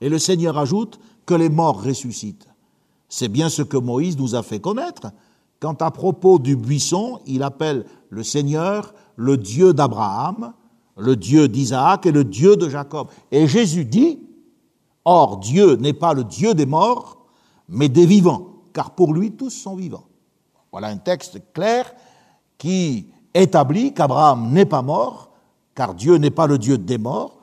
[0.01, 2.49] Et le Seigneur ajoute que les morts ressuscitent.
[3.11, 5.13] C'est bien ce que Moïse nous a fait connaître
[5.61, 10.55] quand à propos du buisson, il appelle le Seigneur le Dieu d'Abraham,
[10.97, 13.09] le Dieu d'Isaac et le Dieu de Jacob.
[13.31, 14.21] Et Jésus dit,
[15.05, 17.27] Or Dieu n'est pas le Dieu des morts,
[17.69, 20.07] mais des vivants, car pour lui tous sont vivants.
[20.73, 21.93] Voilà un texte clair
[22.57, 25.31] qui établit qu'Abraham n'est pas mort,
[25.75, 27.39] car Dieu n'est pas le Dieu des morts,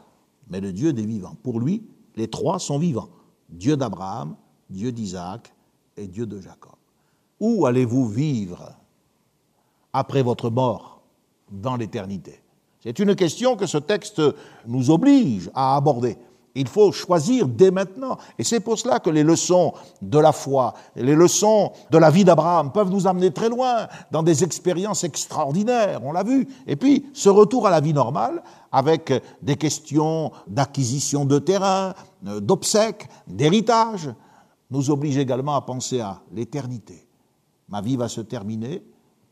[0.49, 1.35] mais le Dieu des vivants.
[1.43, 1.83] Pour lui,
[2.15, 3.09] les trois sont vivants.
[3.55, 4.35] Dieu d'Abraham,
[4.69, 5.53] Dieu d'Isaac
[5.97, 6.75] et Dieu de Jacob.
[7.39, 8.73] Où allez-vous vivre
[9.93, 11.01] après votre mort
[11.51, 12.41] dans l'éternité?
[12.81, 14.21] C'est une question que ce texte
[14.67, 16.17] nous oblige à aborder.
[16.57, 18.17] Il faut choisir dès maintenant.
[18.39, 22.23] Et c'est pour cela que les leçons de la foi, les leçons de la vie
[22.23, 26.47] d'Abraham peuvent nous amener très loin dans des expériences extraordinaires, on l'a vu.
[26.65, 28.41] Et puis, ce retour à la vie normale,
[28.75, 34.13] avec des questions d'acquisition de terrain, d'obsèques, d'héritage,
[34.69, 37.07] nous oblige également à penser à l'éternité.
[37.69, 38.83] Ma vie va se terminer,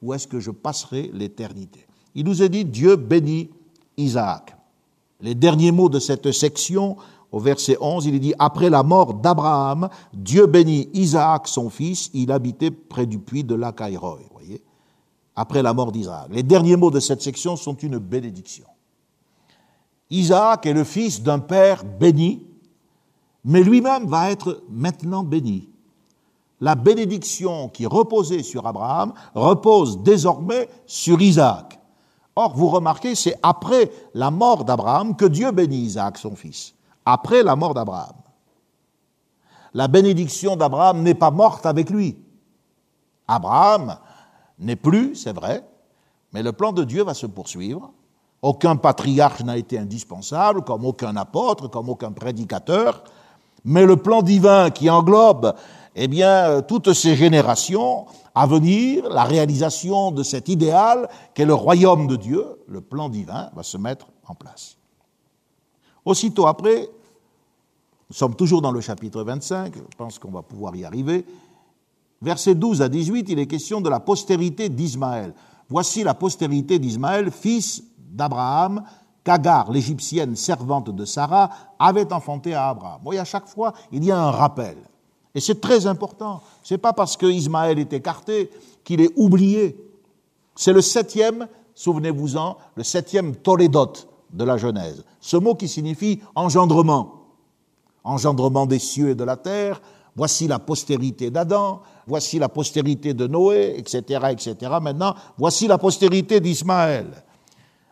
[0.02, 1.86] où est-ce que je passerai l'éternité?
[2.16, 3.50] Il nous est dit, Dieu bénit
[3.98, 4.56] Isaac.
[5.20, 6.96] Les derniers mots de cette section,
[7.30, 12.10] au verset 11, il est dit, après la mort d'Abraham, Dieu bénit Isaac, son fils,
[12.14, 14.22] il habitait près du puits de Lacaïroï.
[14.32, 14.64] Voyez?
[15.36, 16.28] Après la mort d'Isaac.
[16.32, 18.68] Les derniers mots de cette section sont une bénédiction.
[20.14, 22.46] Isaac est le fils d'un père béni,
[23.44, 25.74] mais lui-même va être maintenant béni
[26.64, 31.78] la bénédiction qui reposait sur Abraham repose désormais sur Isaac.
[32.38, 36.74] Or, vous remarquez, c'est après la mort d'Abraham que Dieu bénit Isaac, son fils.
[37.06, 38.16] Après la mort d'Abraham.
[39.74, 42.18] La bénédiction d'Abraham n'est pas morte avec lui.
[43.28, 43.98] Abraham
[44.58, 45.68] n'est plus, c'est vrai,
[46.32, 47.92] mais le plan de Dieu va se poursuivre.
[48.44, 53.06] Aucun patriarche n'a été indispensable, comme aucun apôtre, comme aucun prédicateur,
[53.64, 55.56] mais le plan divin qui englobe
[55.96, 61.54] eh bien, euh, toutes ces générations à venir, la réalisation de cet idéal qu'est le
[61.54, 64.76] royaume de Dieu, le plan divin, va se mettre en place.
[66.04, 66.90] Aussitôt après,
[68.10, 71.26] nous sommes toujours dans le chapitre 25, je pense qu'on va pouvoir y arriver.
[72.22, 75.34] Versets 12 à 18, il est question de la postérité d'Ismaël.
[75.70, 77.84] Voici la postérité d'Ismaël, fils
[78.14, 78.84] d'Abraham,
[79.24, 81.50] qu'Agar, l'égyptienne servante de Sarah,
[81.80, 83.02] avait enfanté à Abraham.
[83.04, 84.78] Voyez, à chaque fois, il y a un rappel.
[85.36, 86.42] Et c'est très important.
[86.62, 88.52] Ce n'est pas parce qu'Ismaël est écarté
[88.84, 89.78] qu'il est oublié.
[90.56, 93.94] C'est le septième, souvenez-vous-en, le septième Toledot
[94.32, 95.04] de la Genèse.
[95.20, 97.22] Ce mot qui signifie engendrement.
[98.04, 99.82] Engendrement des cieux et de la terre.
[100.16, 104.56] Voici la postérité d'Adam, voici la postérité de Noé, etc., etc.
[104.80, 107.08] Maintenant, voici la postérité d'Ismaël.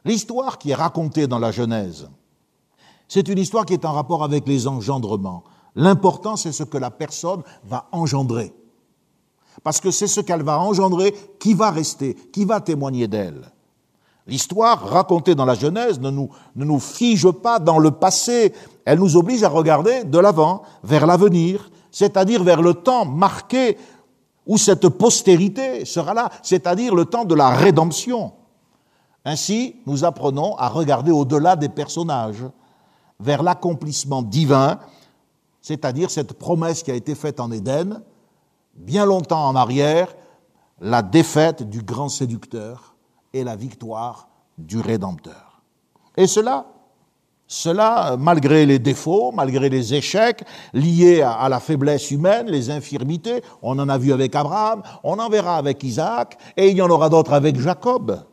[0.03, 2.09] L'histoire qui est racontée dans la Genèse,
[3.07, 5.43] c'est une histoire qui est en rapport avec les engendrements.
[5.75, 8.53] L'important, c'est ce que la personne va engendrer.
[9.63, 13.51] Parce que c'est ce qu'elle va engendrer qui va rester, qui va témoigner d'elle.
[14.27, 18.53] L'histoire racontée dans la Genèse ne nous, ne nous fige pas dans le passé,
[18.85, 23.77] elle nous oblige à regarder de l'avant, vers l'avenir, c'est-à-dire vers le temps marqué
[24.45, 28.33] où cette postérité sera là, c'est-à-dire le temps de la rédemption.
[29.25, 32.43] Ainsi, nous apprenons à regarder au-delà des personnages,
[33.19, 34.79] vers l'accomplissement divin
[35.61, 38.01] c'est-à-dire cette promesse qui a été faite en Éden,
[38.75, 40.13] bien longtemps en arrière,
[40.79, 42.95] la défaite du grand séducteur
[43.33, 45.61] et la victoire du Rédempteur.
[46.17, 46.65] Et cela,
[47.45, 50.43] cela, malgré les défauts, malgré les échecs
[50.73, 55.29] liés à, la faiblesse humaine, les infirmités, on en a vu avec Abraham, on en
[55.29, 58.25] verra avec Isaac, et il y en aura d'autres avec Jacob.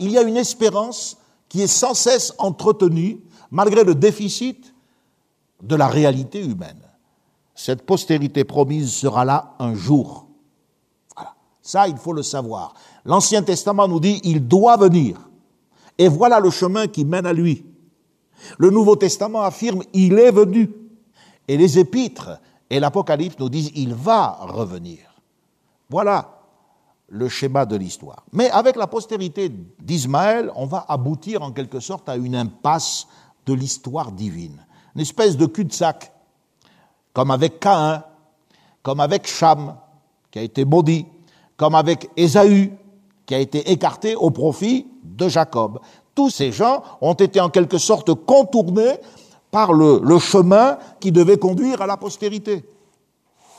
[0.00, 3.20] Il y a une espérance qui est sans cesse entretenue,
[3.50, 4.74] malgré le déficit
[5.62, 6.80] de la réalité humaine.
[7.54, 10.26] Cette postérité promise sera là un jour.
[11.14, 11.34] Voilà.
[11.60, 12.74] Ça, il faut le savoir.
[13.04, 15.28] L'Ancien Testament nous dit, il doit venir.
[15.98, 17.66] Et voilà le chemin qui mène à lui.
[18.56, 20.70] Le Nouveau Testament affirme, il est venu.
[21.46, 22.40] Et les épîtres
[22.70, 25.00] et l'Apocalypse nous disent, il va revenir.
[25.90, 26.39] Voilà
[27.10, 28.24] le schéma de l'histoire.
[28.32, 33.06] Mais avec la postérité d'Ismaël, on va aboutir en quelque sorte à une impasse
[33.46, 36.12] de l'histoire divine une espèce de cul-de-sac,
[37.12, 38.02] comme avec Caïn,
[38.82, 39.76] comme avec Cham,
[40.30, 41.06] qui a été maudit,
[41.56, 42.72] comme avec Ésaü,
[43.26, 45.80] qui a été écarté au profit de Jacob.
[46.14, 48.98] Tous ces gens ont été en quelque sorte contournés
[49.50, 52.64] par le, le chemin qui devait conduire à la postérité.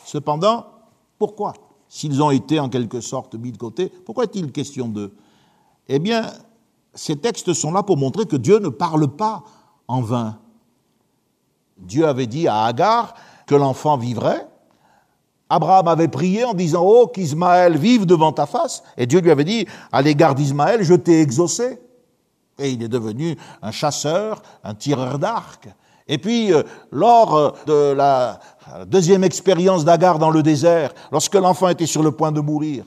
[0.05, 0.65] Cependant,
[1.17, 1.53] pourquoi?
[1.93, 5.13] S'ils ont été en quelque sorte mis de côté, pourquoi est-il question d'eux?
[5.89, 6.31] Eh bien,
[6.93, 9.43] ces textes sont là pour montrer que Dieu ne parle pas
[9.89, 10.39] en vain.
[11.77, 13.13] Dieu avait dit à Agar
[13.45, 14.47] que l'enfant vivrait.
[15.49, 18.83] Abraham avait prié en disant Oh, qu'Ismaël vive devant ta face.
[18.95, 21.77] Et Dieu lui avait dit À l'égard d'Ismaël, je t'ai exaucé.
[22.57, 25.67] Et il est devenu un chasseur, un tireur d'arc.
[26.07, 28.39] Et puis, euh, lors euh, de la
[28.87, 32.85] deuxième expérience d'Agar dans le désert, lorsque l'enfant était sur le point de mourir,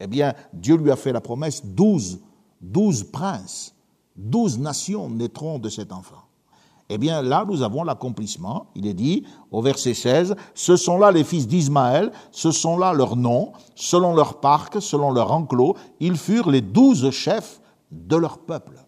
[0.00, 2.20] eh bien, Dieu lui a fait la promesse douze,
[2.60, 3.74] douze princes,
[4.16, 6.26] douze nations naîtront de cet enfant.
[6.88, 8.66] Eh bien, là, nous avons l'accomplissement.
[8.76, 12.92] Il est dit, au verset 16, ce sont là les fils d'Ismaël, ce sont là
[12.92, 18.38] leurs noms, selon leur parc, selon leur enclos, ils furent les douze chefs de leur
[18.38, 18.84] peuple.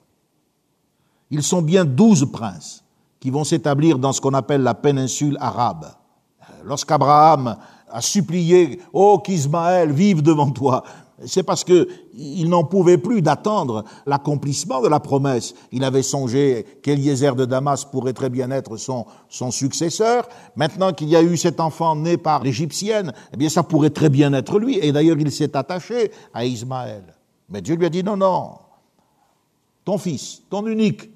[1.31, 2.85] Ils sont bien douze princes
[3.21, 5.87] qui vont s'établir dans ce qu'on appelle la péninsule arabe.
[6.64, 7.57] Lorsqu'Abraham
[7.91, 10.85] a supplié, oh qu'Ismaël vive devant toi,
[11.25, 15.55] c'est parce qu'il n'en pouvait plus d'attendre l'accomplissement de la promesse.
[15.73, 20.29] Il avait songé qu'Eliezer de Damas pourrait très bien être son, son successeur.
[20.55, 24.11] Maintenant qu'il y a eu cet enfant né par l'Égyptienne, eh bien ça pourrait très
[24.11, 24.79] bien être lui.
[24.81, 27.03] Et d'ailleurs, il s'est attaché à Ismaël.
[27.49, 28.53] Mais Dieu lui a dit non, non,
[29.85, 31.11] ton fils, ton unique,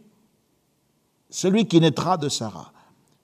[1.32, 2.70] celui qui naîtra de Sarah.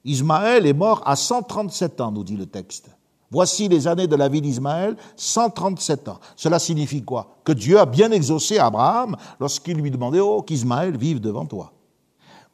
[0.04, 2.90] Ismaël est mort à 137 ans, nous dit le texte.
[3.30, 6.18] Voici les années de la vie d'Ismaël, 137 ans.
[6.34, 7.36] Cela signifie quoi?
[7.44, 11.72] Que Dieu a bien exaucé Abraham lorsqu'il lui demandait Oh, qu'Ismaël vive devant toi.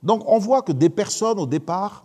[0.02, 2.04] Donc on voit que des personnes au départ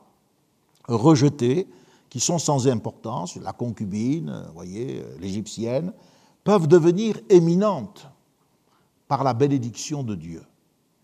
[0.88, 1.68] rejetées,
[2.12, 5.92] qui sont sans importance, la concubine, voyez, l'égyptienne,
[6.44, 8.08] peuvent devenir éminentes
[9.08, 10.44] par la bénédiction de Dieu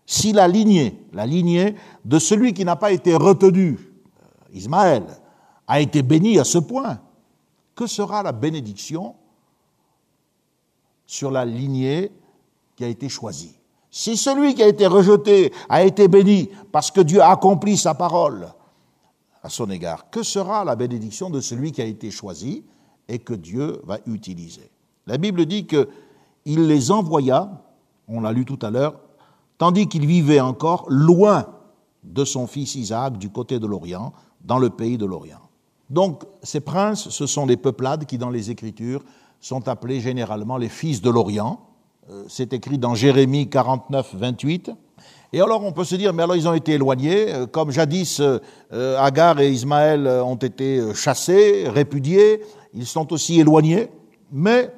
[0.06, 5.04] si la lignée, la lignée de celui qui n'a pas été retenu, euh, Ismaël,
[5.66, 7.00] a été béni à ce point,
[7.74, 9.16] que sera la bénédiction
[11.06, 12.12] sur la lignée
[12.76, 13.56] qui a été choisie?
[13.90, 17.94] Si celui qui a été rejeté a été béni parce que Dieu a accompli sa
[17.94, 18.48] parole
[19.42, 22.64] à son égard, que sera la bénédiction de celui qui a été choisi
[23.08, 24.70] et que Dieu va utiliser?
[25.06, 27.64] La Bible dit qu'il les envoya,
[28.06, 29.00] on l'a lu tout à l'heure,
[29.58, 31.46] tandis qu'il vivait encore loin
[32.04, 34.12] de son fils Isaac du côté de l'Orient,
[34.44, 35.40] dans le pays de l'Orient.
[35.90, 39.02] Donc ces princes, ce sont les peuplades qui, dans les Écritures,
[39.40, 41.60] sont appelés généralement les fils de l'Orient.
[42.10, 44.70] Euh, c'est écrit dans Jérémie 49, 28.
[45.32, 48.20] Et alors on peut se dire, mais alors ils ont été éloignés, euh, comme jadis
[48.20, 48.38] euh,
[48.98, 52.42] Agar et Ismaël ont été chassés, répudiés,
[52.74, 53.88] ils sont aussi éloignés,
[54.30, 54.72] mais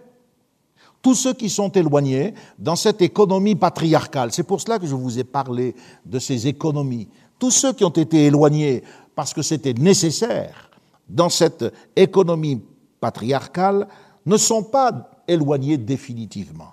[1.03, 4.33] tous ceux qui sont éloignés dans cette économie patriarcale.
[4.33, 5.75] C'est pour cela que je vous ai parlé
[6.05, 7.09] de ces économies.
[7.39, 8.83] Tous ceux qui ont été éloignés
[9.15, 10.71] parce que c'était nécessaire
[11.09, 11.65] dans cette
[11.97, 12.61] économie
[13.01, 13.89] patriarcale
[14.27, 16.73] ne sont pas éloignés définitivement.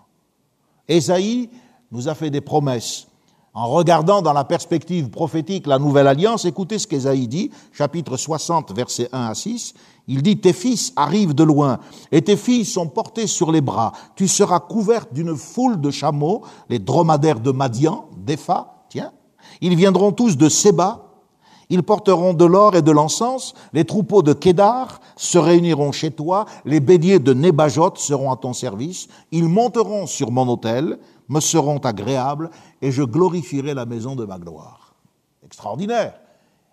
[0.87, 1.49] Ésaïe
[1.91, 3.07] nous a fait des promesses.
[3.57, 8.73] En regardant dans la perspective prophétique la nouvelle alliance, écoutez ce qu'Ésaïe dit, chapitre 60,
[8.75, 9.73] versets 1 à 6.
[10.09, 11.79] Il dit, tes fils arrivent de loin,
[12.11, 13.93] et tes filles sont portées sur les bras.
[14.17, 19.13] Tu seras couverte d'une foule de chameaux, les dromadaires de Madian, d'Epha, tiens.
[19.61, 21.05] Ils viendront tous de Séba,
[21.69, 26.45] ils porteront de l'or et de l'encens, les troupeaux de Kédar se réuniront chez toi,
[26.65, 30.99] les béliers de Nébajot seront à ton service, ils monteront sur mon autel,
[31.29, 32.49] me seront agréables,
[32.81, 34.95] et je glorifierai la maison de ma gloire.
[35.43, 36.19] Extraordinaire.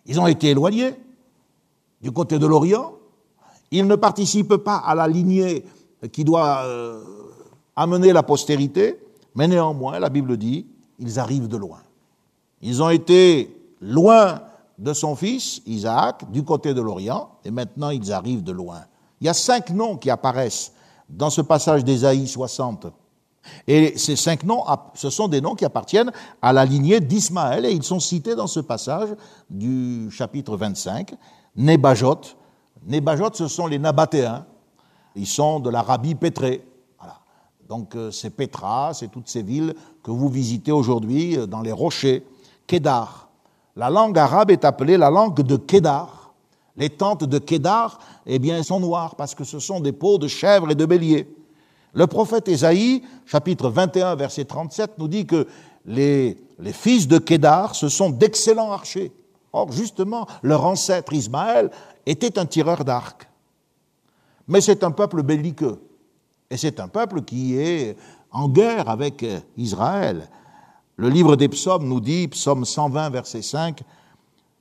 [0.06, 0.94] Ils ont été éloignés
[2.00, 2.94] du côté de l'Orient,
[3.70, 5.64] ils ne participent pas à la lignée
[6.12, 7.02] qui doit euh,
[7.76, 9.00] amener la postérité,
[9.34, 10.66] mais néanmoins, la Bible dit,
[10.98, 11.78] ils arrivent de loin.
[12.60, 14.42] Ils ont été loin
[14.78, 18.80] de son fils, Isaac, du côté de l'Orient, et maintenant ils arrivent de loin.
[19.20, 20.72] Il y a cinq noms qui apparaissent
[21.08, 22.86] dans ce passage d'Ésaïe 60.
[23.66, 24.64] Et ces cinq noms,
[24.94, 28.46] ce sont des noms qui appartiennent à la lignée d'Ismaël, et ils sont cités dans
[28.46, 29.10] ce passage
[29.50, 31.14] du chapitre 25.
[31.56, 32.20] Nébajot,
[32.86, 34.46] Nébajot, ce sont les Nabatéens.
[35.14, 36.64] Ils sont de l'Arabie pétrée.
[37.68, 41.72] Donc euh, c'est Petra, c'est toutes ces villes que vous visitez aujourd'hui euh, dans les
[41.72, 42.22] rochers.
[42.66, 43.30] Kédar.
[43.76, 46.34] La langue arabe est appelée la langue de Kédar.
[46.76, 50.28] Les tentes de Kédar, eh bien, sont noires parce que ce sont des peaux de
[50.28, 51.28] chèvres et de béliers.
[51.94, 55.46] Le prophète Ésaïe, chapitre 21, verset 37, nous dit que
[55.84, 56.38] les,
[56.72, 59.12] fils de Kédar, ce sont d'excellents archers.
[59.52, 61.70] Or, justement, leur ancêtre Ismaël
[62.06, 63.28] était un tireur d'arc.
[64.48, 65.80] Mais c'est un peuple belliqueux.
[66.50, 67.96] Et c'est un peuple qui est
[68.30, 69.24] en guerre avec
[69.58, 70.28] Israël.
[70.96, 73.82] Le livre des psaumes nous dit, psaume 120, verset 5,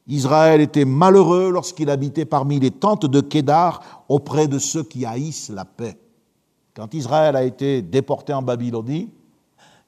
[0.08, 5.50] Israël était malheureux lorsqu'il habitait parmi les tentes de Kédar auprès de ceux qui haïssent
[5.50, 5.98] la paix.
[6.76, 9.09] Quand Israël a été déporté en Babylonie,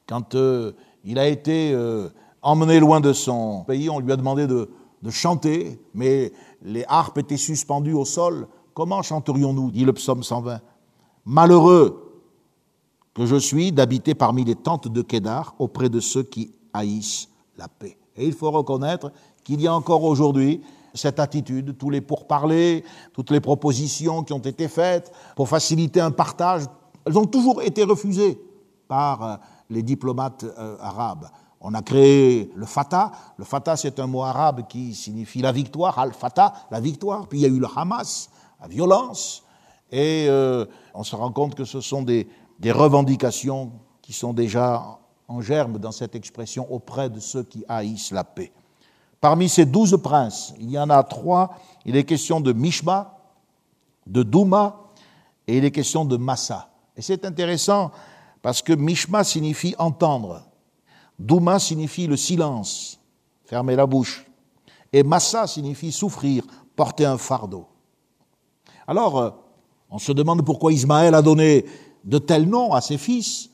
[0.08, 0.74] quand euh,
[1.06, 2.10] il a été euh,
[2.42, 4.70] emmené loin de son pays, on lui a demandé de,
[5.02, 8.48] de chanter, mais les harpes étaient suspendues au sol.
[8.74, 10.60] Comment chanterions-nous dit le psaume 120.
[11.26, 12.04] Malheureux
[13.14, 17.68] que je suis d'habiter parmi les tentes de Kédar auprès de ceux qui haïssent la
[17.68, 17.98] paix.
[18.16, 19.12] Et il faut reconnaître
[19.44, 20.62] qu'il y a encore aujourd'hui
[20.94, 22.84] cette attitude, tous les pourparlers,
[23.14, 26.64] toutes les propositions qui ont été faites pour faciliter un partage,
[27.06, 28.40] elles ont toujours été refusées
[28.88, 29.36] par euh,
[29.70, 31.28] les diplomates euh, arabes.
[31.62, 33.12] On a créé le Fatah.
[33.38, 37.28] Le Fatah, c'est un mot arabe qui signifie la victoire, Al-Fatah, la victoire.
[37.28, 38.30] Puis il y a eu le Hamas,
[38.62, 39.44] la violence.
[39.92, 42.28] Et euh, on se rend compte que ce sont des,
[42.60, 43.72] des revendications
[44.02, 48.52] qui sont déjà en germe dans cette expression auprès de ceux qui haïssent la paix.
[49.24, 51.56] Parmi ces douze princes, il y en a trois.
[51.86, 53.22] Il est question de Mishma,
[54.06, 54.92] de Douma
[55.48, 56.74] et il est question de Massa.
[56.98, 57.92] Et c'est intéressant
[58.42, 60.44] parce que Mishma signifie entendre,
[61.18, 63.00] Douma signifie le silence,
[63.46, 64.26] fermer la bouche,
[64.92, 66.44] et Massa signifie souffrir,
[66.76, 67.68] porter un fardeau.
[68.86, 69.30] Alors, euh,
[69.90, 71.64] on se demande pourquoi Ismaël a donné
[72.04, 73.52] de tels noms à ses fils.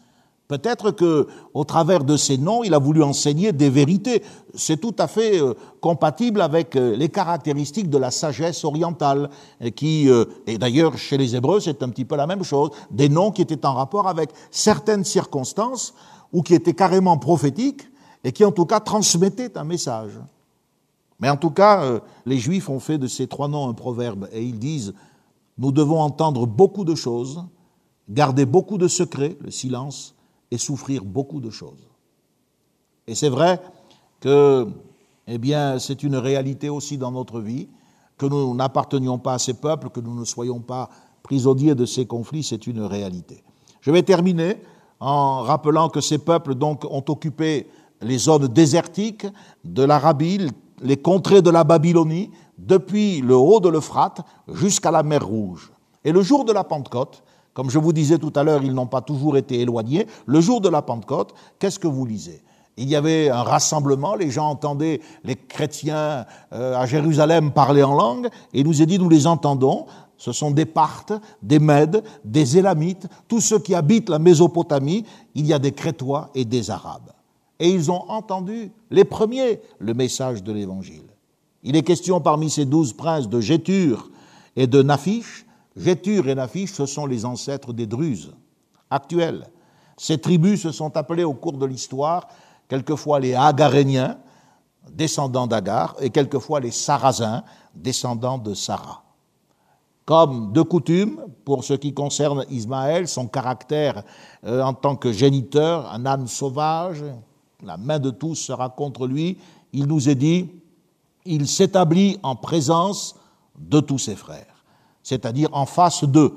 [0.50, 4.24] Peut-être que, au travers de ces noms, il a voulu enseigner des vérités.
[4.56, 9.30] C'est tout à fait euh, compatible avec euh, les caractéristiques de la sagesse orientale,
[9.76, 13.10] qui, euh, et d'ailleurs chez les Hébreux, c'est un petit peu la même chose, des
[13.10, 15.94] noms qui étaient en rapport avec certaines circonstances
[16.34, 17.84] ou qui étaient carrément prophétiques
[18.24, 20.14] et qui, en tout cas, transmettaient un message.
[21.20, 24.42] Mais en tout cas, les Juifs ont fait de ces trois noms un proverbe et
[24.42, 24.96] ils disent
[25.60, 27.44] nous devons entendre beaucoup de choses,
[28.10, 30.16] garder beaucoup de secrets, le silence
[30.52, 31.88] et souffrir beaucoup de choses.
[33.08, 33.62] Et c'est vrai
[34.20, 34.68] que,
[35.28, 37.68] eh bien, c'est une réalité aussi dans notre vie,
[38.18, 40.90] que nous n'appartenions pas à ces peuples, que nous ne soyons pas
[41.24, 43.44] prisonniers de ces conflits, c'est une réalité.
[43.82, 44.58] Je vais terminer
[45.00, 47.68] en rappelant que ces peuples donc ont occupé
[48.02, 49.26] les zones désertiques
[49.64, 50.50] de l'Arabie,
[50.82, 55.72] les contrées de la Babylonie, depuis le haut de l'Euphrate jusqu'à la mer Rouge.
[56.04, 57.24] Et le jour de la Pentecôte,
[57.60, 60.08] comme je vous disais tout à l'heure, ils n'ont pas toujours été éloignés.
[60.26, 62.42] Le jour de la Pentecôte, qu'est-ce que vous lisez?
[62.78, 67.96] Il y avait un rassemblement, les gens entendaient les chrétiens euh, à Jérusalem parler en
[67.96, 71.12] langue, et il nous est dit, nous les entendons, ce sont des Parthes,
[71.44, 75.04] des Mèdes, des Élamites, tous ceux qui habitent la Mésopotamie,
[75.36, 77.12] il y a des Crétois et des Arabes.
[77.60, 81.10] Et ils ont entendu, les premiers, le message de l'Évangile.
[81.64, 84.12] Il est question parmi ces douze princes de Jétur
[84.56, 85.46] et de Naphish,
[85.80, 88.34] Gétur et Naphish, ce sont les ancêtres des Druzes
[88.90, 89.48] actuels.
[89.96, 92.28] Ces tribus se sont appelées au cours de l'histoire
[92.68, 94.18] quelquefois les Agaréniens,
[94.94, 99.04] descendants d'Agar, et quelquefois les Sarrasins, descendants de Sarah.
[100.06, 104.04] Comme de coutume, pour ce qui concerne Ismaël, son caractère
[104.46, 107.04] euh, en tant que géniteur, un âne sauvage,
[107.64, 109.38] la main de tous sera contre lui,
[109.74, 110.50] il nous est dit,
[111.26, 113.16] il s'établit en présence
[113.58, 114.59] de tous ses frères
[115.04, 116.36] c'est-à-dire en face d'eux.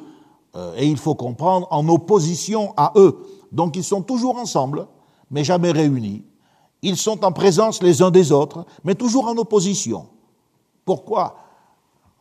[0.55, 3.19] Euh, et il faut comprendre, en opposition à eux.
[3.53, 4.87] Donc ils sont toujours ensemble,
[5.31, 6.25] mais jamais réunis.
[6.83, 10.07] Ils sont en présence les uns des autres, mais toujours en opposition.
[10.85, 11.37] Pourquoi?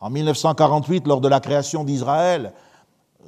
[0.00, 2.54] En 1948, lors de la création d'Israël,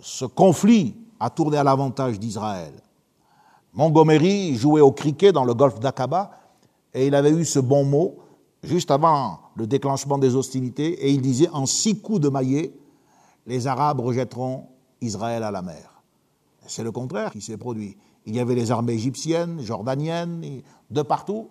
[0.00, 2.72] ce conflit a tourné à l'avantage d'Israël.
[3.72, 6.30] Montgomery jouait au cricket dans le golfe d'Aqaba
[6.92, 8.16] et il avait eu ce bon mot
[8.62, 12.72] juste avant le déclenchement des hostilités et il disait en six coups de maillet,
[13.46, 14.68] les Arabes rejetteront
[15.00, 16.02] Israël à la mer.
[16.66, 17.96] C'est le contraire qui s'est produit.
[18.26, 21.50] Il y avait les armées égyptiennes, jordaniennes, de partout.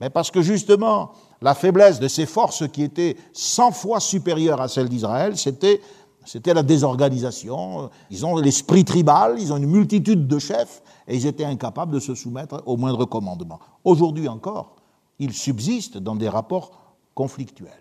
[0.00, 4.68] Mais parce que justement, la faiblesse de ces forces qui étaient 100 fois supérieures à
[4.68, 5.80] celles d'Israël, c'était,
[6.24, 7.90] c'était la désorganisation.
[8.10, 12.00] Ils ont l'esprit tribal, ils ont une multitude de chefs, et ils étaient incapables de
[12.00, 13.58] se soumettre au moindre commandement.
[13.84, 14.76] Aujourd'hui encore,
[15.18, 17.72] ils subsistent dans des rapports conflictuels.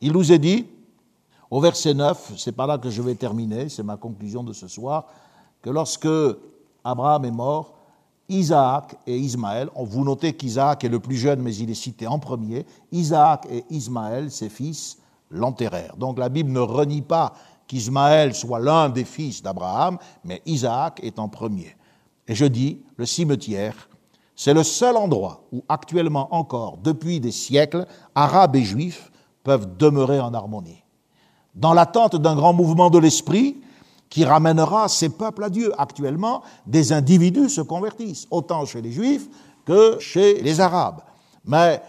[0.00, 0.66] Il nous est dit,
[1.50, 4.68] au verset 9, c'est par là que je vais terminer, c'est ma conclusion de ce
[4.68, 5.06] soir,
[5.62, 6.08] que lorsque
[6.84, 7.74] Abraham est mort,
[8.28, 12.20] Isaac et Ismaël, vous notez qu'Isaac est le plus jeune, mais il est cité en
[12.20, 14.98] premier, Isaac et Ismaël, ses fils,
[15.30, 15.96] l'enterrèrent.
[15.96, 17.34] Donc la Bible ne renie pas
[17.66, 21.76] qu'Ismaël soit l'un des fils d'Abraham, mais Isaac est en premier.
[22.28, 23.88] Et je dis, le cimetière,
[24.36, 29.10] c'est le seul endroit où actuellement encore, depuis des siècles, Arabes et Juifs
[29.42, 30.84] peuvent demeurer en harmonie
[31.54, 33.56] dans l'attente d'un grand mouvement de l'esprit
[34.08, 35.72] qui ramènera ces peuples à Dieu.
[35.78, 39.28] Actuellement, des individus se convertissent, autant chez les Juifs
[39.64, 41.00] que chez les Arabes.
[41.44, 41.82] Mais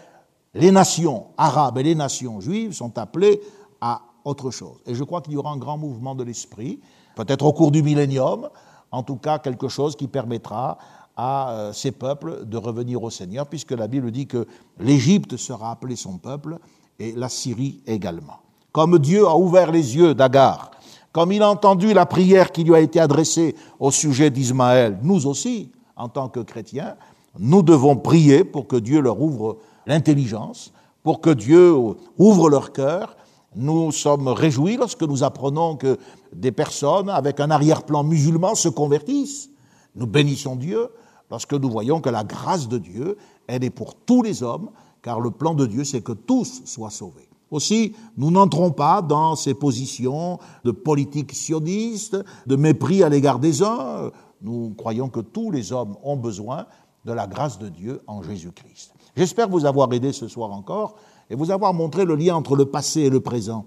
[0.54, 3.40] les nations arabes et les nations juives sont appelées
[3.80, 4.78] à autre chose.
[4.86, 6.80] Et je crois qu'il y aura un grand mouvement de l'esprit,
[7.16, 8.48] peut-être au cours du millénium,
[8.90, 10.78] en tout cas quelque chose qui permettra
[11.16, 14.46] à euh, ces peuples de revenir au Seigneur, puisque la Bible dit que
[14.78, 16.58] l'Égypte sera appelée son peuple
[16.98, 18.40] et la Syrie également.
[18.72, 20.70] Comme Dieu a ouvert les yeux d'Agar,
[21.12, 25.26] comme il a entendu la prière qui lui a été adressée au sujet d'Ismaël, nous
[25.26, 26.96] aussi, en tant que chrétiens,
[27.38, 31.74] nous devons prier pour que Dieu leur ouvre l'intelligence, pour que Dieu
[32.16, 33.16] ouvre leur cœur.
[33.54, 35.98] Nous sommes réjouis lorsque nous apprenons que
[36.34, 39.50] des personnes avec un arrière-plan musulman se convertissent.
[39.94, 40.88] Nous bénissons Dieu
[41.30, 44.70] lorsque nous voyons que la grâce de Dieu, elle est pour tous les hommes,
[45.02, 47.28] car le plan de Dieu, c'est que tous soient sauvés.
[47.52, 53.62] Aussi, nous n'entrons pas dans ces positions de politique sioniste, de mépris à l'égard des
[53.62, 54.10] uns.
[54.40, 56.66] Nous croyons que tous les hommes ont besoin
[57.04, 58.94] de la grâce de Dieu en Jésus-Christ.
[59.14, 60.96] J'espère vous avoir aidé ce soir encore
[61.28, 63.66] et vous avoir montré le lien entre le passé et le présent,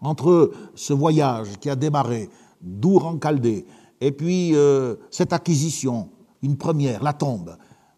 [0.00, 3.66] entre ce voyage qui a démarré d'Our en Chaldée,
[4.00, 6.10] et puis euh, cette acquisition,
[6.42, 7.56] une première, la tombe,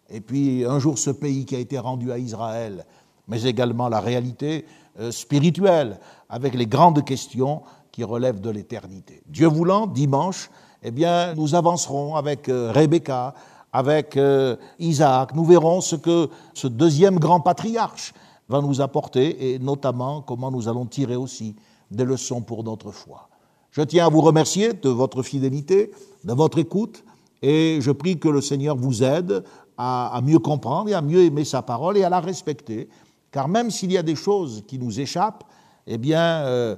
[0.08, 2.86] et puis un jour ce pays qui a été rendu à Israël,
[3.28, 4.64] mais également la réalité
[5.10, 9.22] spirituelle, avec les grandes questions qui relèvent de l'éternité.
[9.26, 10.50] Dieu voulant, dimanche,
[10.82, 13.34] eh bien, nous avancerons avec euh, Rebecca,
[13.72, 15.34] avec euh, Isaac.
[15.34, 18.14] Nous verrons ce que ce deuxième grand patriarche
[18.48, 21.56] va nous apporter et notamment comment nous allons tirer aussi
[21.90, 23.28] des leçons pour notre foi.
[23.70, 25.90] Je tiens à vous remercier de votre fidélité,
[26.24, 27.04] de votre écoute
[27.42, 29.44] et je prie que le Seigneur vous aide
[29.76, 32.88] à, mieux comprendre et à mieux aimer sa parole et à la respecter.
[33.30, 35.44] Car même s'il y a des choses qui nous échappent,
[35.86, 36.76] eh bien, euh,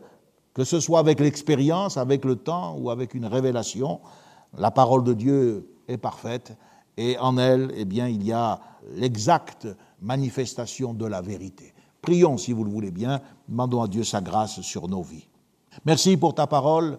[0.54, 4.00] que ce soit avec l'expérience, avec le temps ou avec une révélation,
[4.56, 6.56] la parole de Dieu est parfaite
[6.96, 8.60] et en elle, eh bien, il y a
[8.94, 9.68] l'exacte
[10.02, 11.72] manifestation de la vérité.
[12.02, 15.28] Prions, si vous le voulez bien, demandons à Dieu sa grâce sur nos vies.
[15.84, 16.98] Merci pour ta parole.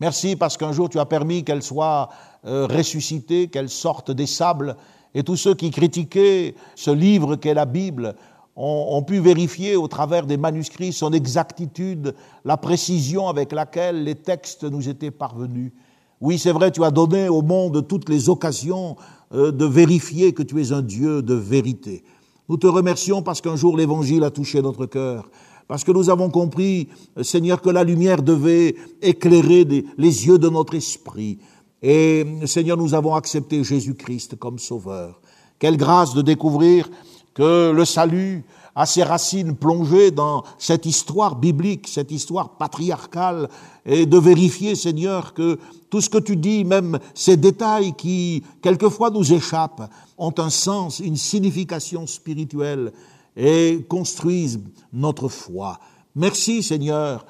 [0.00, 2.08] Merci parce qu'un jour tu as permis qu'elle soit
[2.44, 4.76] euh, ressuscitée, qu'elle sorte des sables,
[5.14, 8.16] et tous ceux qui critiquaient ce livre qu'est la Bible
[8.54, 14.64] ont, pu vérifier au travers des manuscrits son exactitude, la précision avec laquelle les textes
[14.64, 15.72] nous étaient parvenus.
[16.20, 18.96] Oui, c'est vrai, tu as donné au monde toutes les occasions
[19.34, 22.04] euh, de vérifier que tu es un Dieu de vérité.
[22.48, 25.30] Nous te remercions parce qu'un jour l'Évangile a touché notre cœur,
[25.66, 30.48] parce que nous avons compris, euh, Seigneur, que la lumière devait éclairer les yeux de
[30.48, 31.38] notre esprit.
[31.80, 35.20] Et Seigneur, nous avons accepté Jésus-Christ comme Sauveur.
[35.58, 36.88] Quelle grâce de découvrir
[37.34, 43.48] que le salut a ses racines plongées dans cette histoire biblique, cette histoire patriarcale,
[43.84, 45.58] et de vérifier, Seigneur, que
[45.90, 51.00] tout ce que tu dis, même ces détails qui quelquefois nous échappent, ont un sens,
[51.00, 52.92] une signification spirituelle
[53.36, 54.60] et construisent
[54.92, 55.78] notre foi.
[56.14, 57.26] Merci, Seigneur,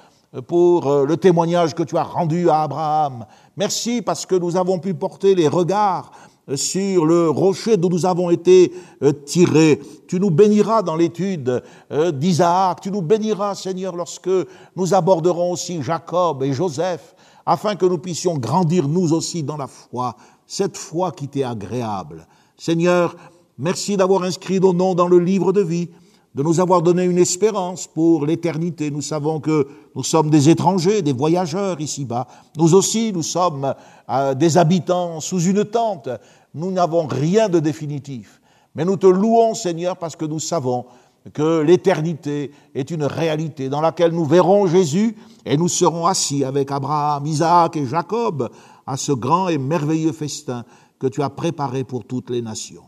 [0.47, 3.27] pour euh, le témoignage que tu as rendu à Abraham.
[3.57, 6.11] Merci parce que nous avons pu porter les regards
[6.55, 8.73] sur le rocher d'où nous avons été
[9.03, 9.81] euh, tirés.
[10.07, 12.81] Tu nous béniras dans l'étude euh, d'Isaac.
[12.81, 14.31] Tu nous béniras, Seigneur, lorsque
[14.77, 17.15] nous aborderons aussi Jacob et Joseph,
[17.47, 20.17] afin que nous puissions grandir nous aussi dans la foi,
[20.47, 22.27] cette foi qui t'est agréable.
[22.57, 23.17] Seigneur,
[23.59, 25.89] merci d'avoir inscrit nos noms dans le livre de vie
[26.35, 28.91] de nous avoir donné une espérance pour l'éternité.
[28.91, 32.27] Nous savons que nous sommes des étrangers, des voyageurs ici-bas.
[32.57, 33.75] Nous aussi, nous sommes
[34.09, 36.09] euh, des habitants sous une tente.
[36.55, 38.41] Nous n'avons rien de définitif.
[38.75, 40.87] Mais nous te louons, Seigneur, parce que nous savons
[41.35, 46.71] que l'éternité est une réalité dans laquelle nous verrons Jésus et nous serons assis avec
[46.71, 48.51] Abraham, Isaac et Jacob
[48.87, 50.65] à ce grand et merveilleux festin
[50.99, 52.83] que tu as préparé pour toutes les nations.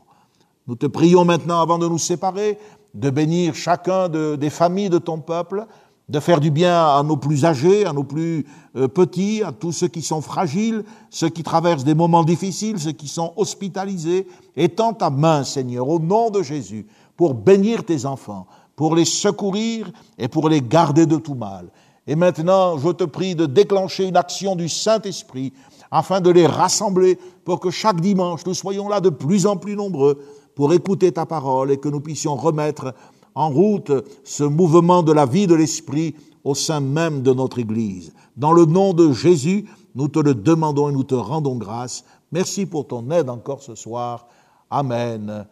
[0.66, 2.58] Nous te prions maintenant, avant de nous séparer,
[2.94, 5.66] de bénir chacun des familles de ton peuple,
[6.08, 9.72] de faire du bien à nos plus âgés, à nos plus euh, petits, à tous
[9.72, 14.26] ceux qui sont fragiles, ceux qui traversent des moments difficiles, ceux qui sont hospitalisés.
[14.54, 16.86] Étends ta main, Seigneur, au nom de Jésus,
[17.16, 21.68] pour bénir tes enfants, pour les secourir et pour les garder de tout mal.
[22.06, 25.54] Et maintenant, je te prie de déclencher une action du Saint-Esprit
[25.90, 29.74] afin de les rassembler pour que chaque dimanche nous soyons là de plus en plus
[29.74, 30.18] nombreux
[30.54, 32.94] pour écouter ta parole et que nous puissions remettre
[33.34, 33.92] en route
[34.22, 38.12] ce mouvement de la vie de l'Esprit au sein même de notre Église.
[38.36, 42.04] Dans le nom de Jésus, nous te le demandons et nous te rendons grâce.
[42.32, 44.26] Merci pour ton aide encore ce soir.
[44.70, 45.46] Amen.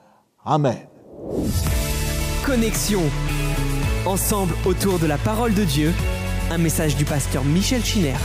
[0.44, 0.88] Amen.
[2.44, 3.02] Connexion.
[4.04, 5.92] Ensemble autour de la parole de Dieu.
[6.50, 8.16] Un message du pasteur Michel Chiner.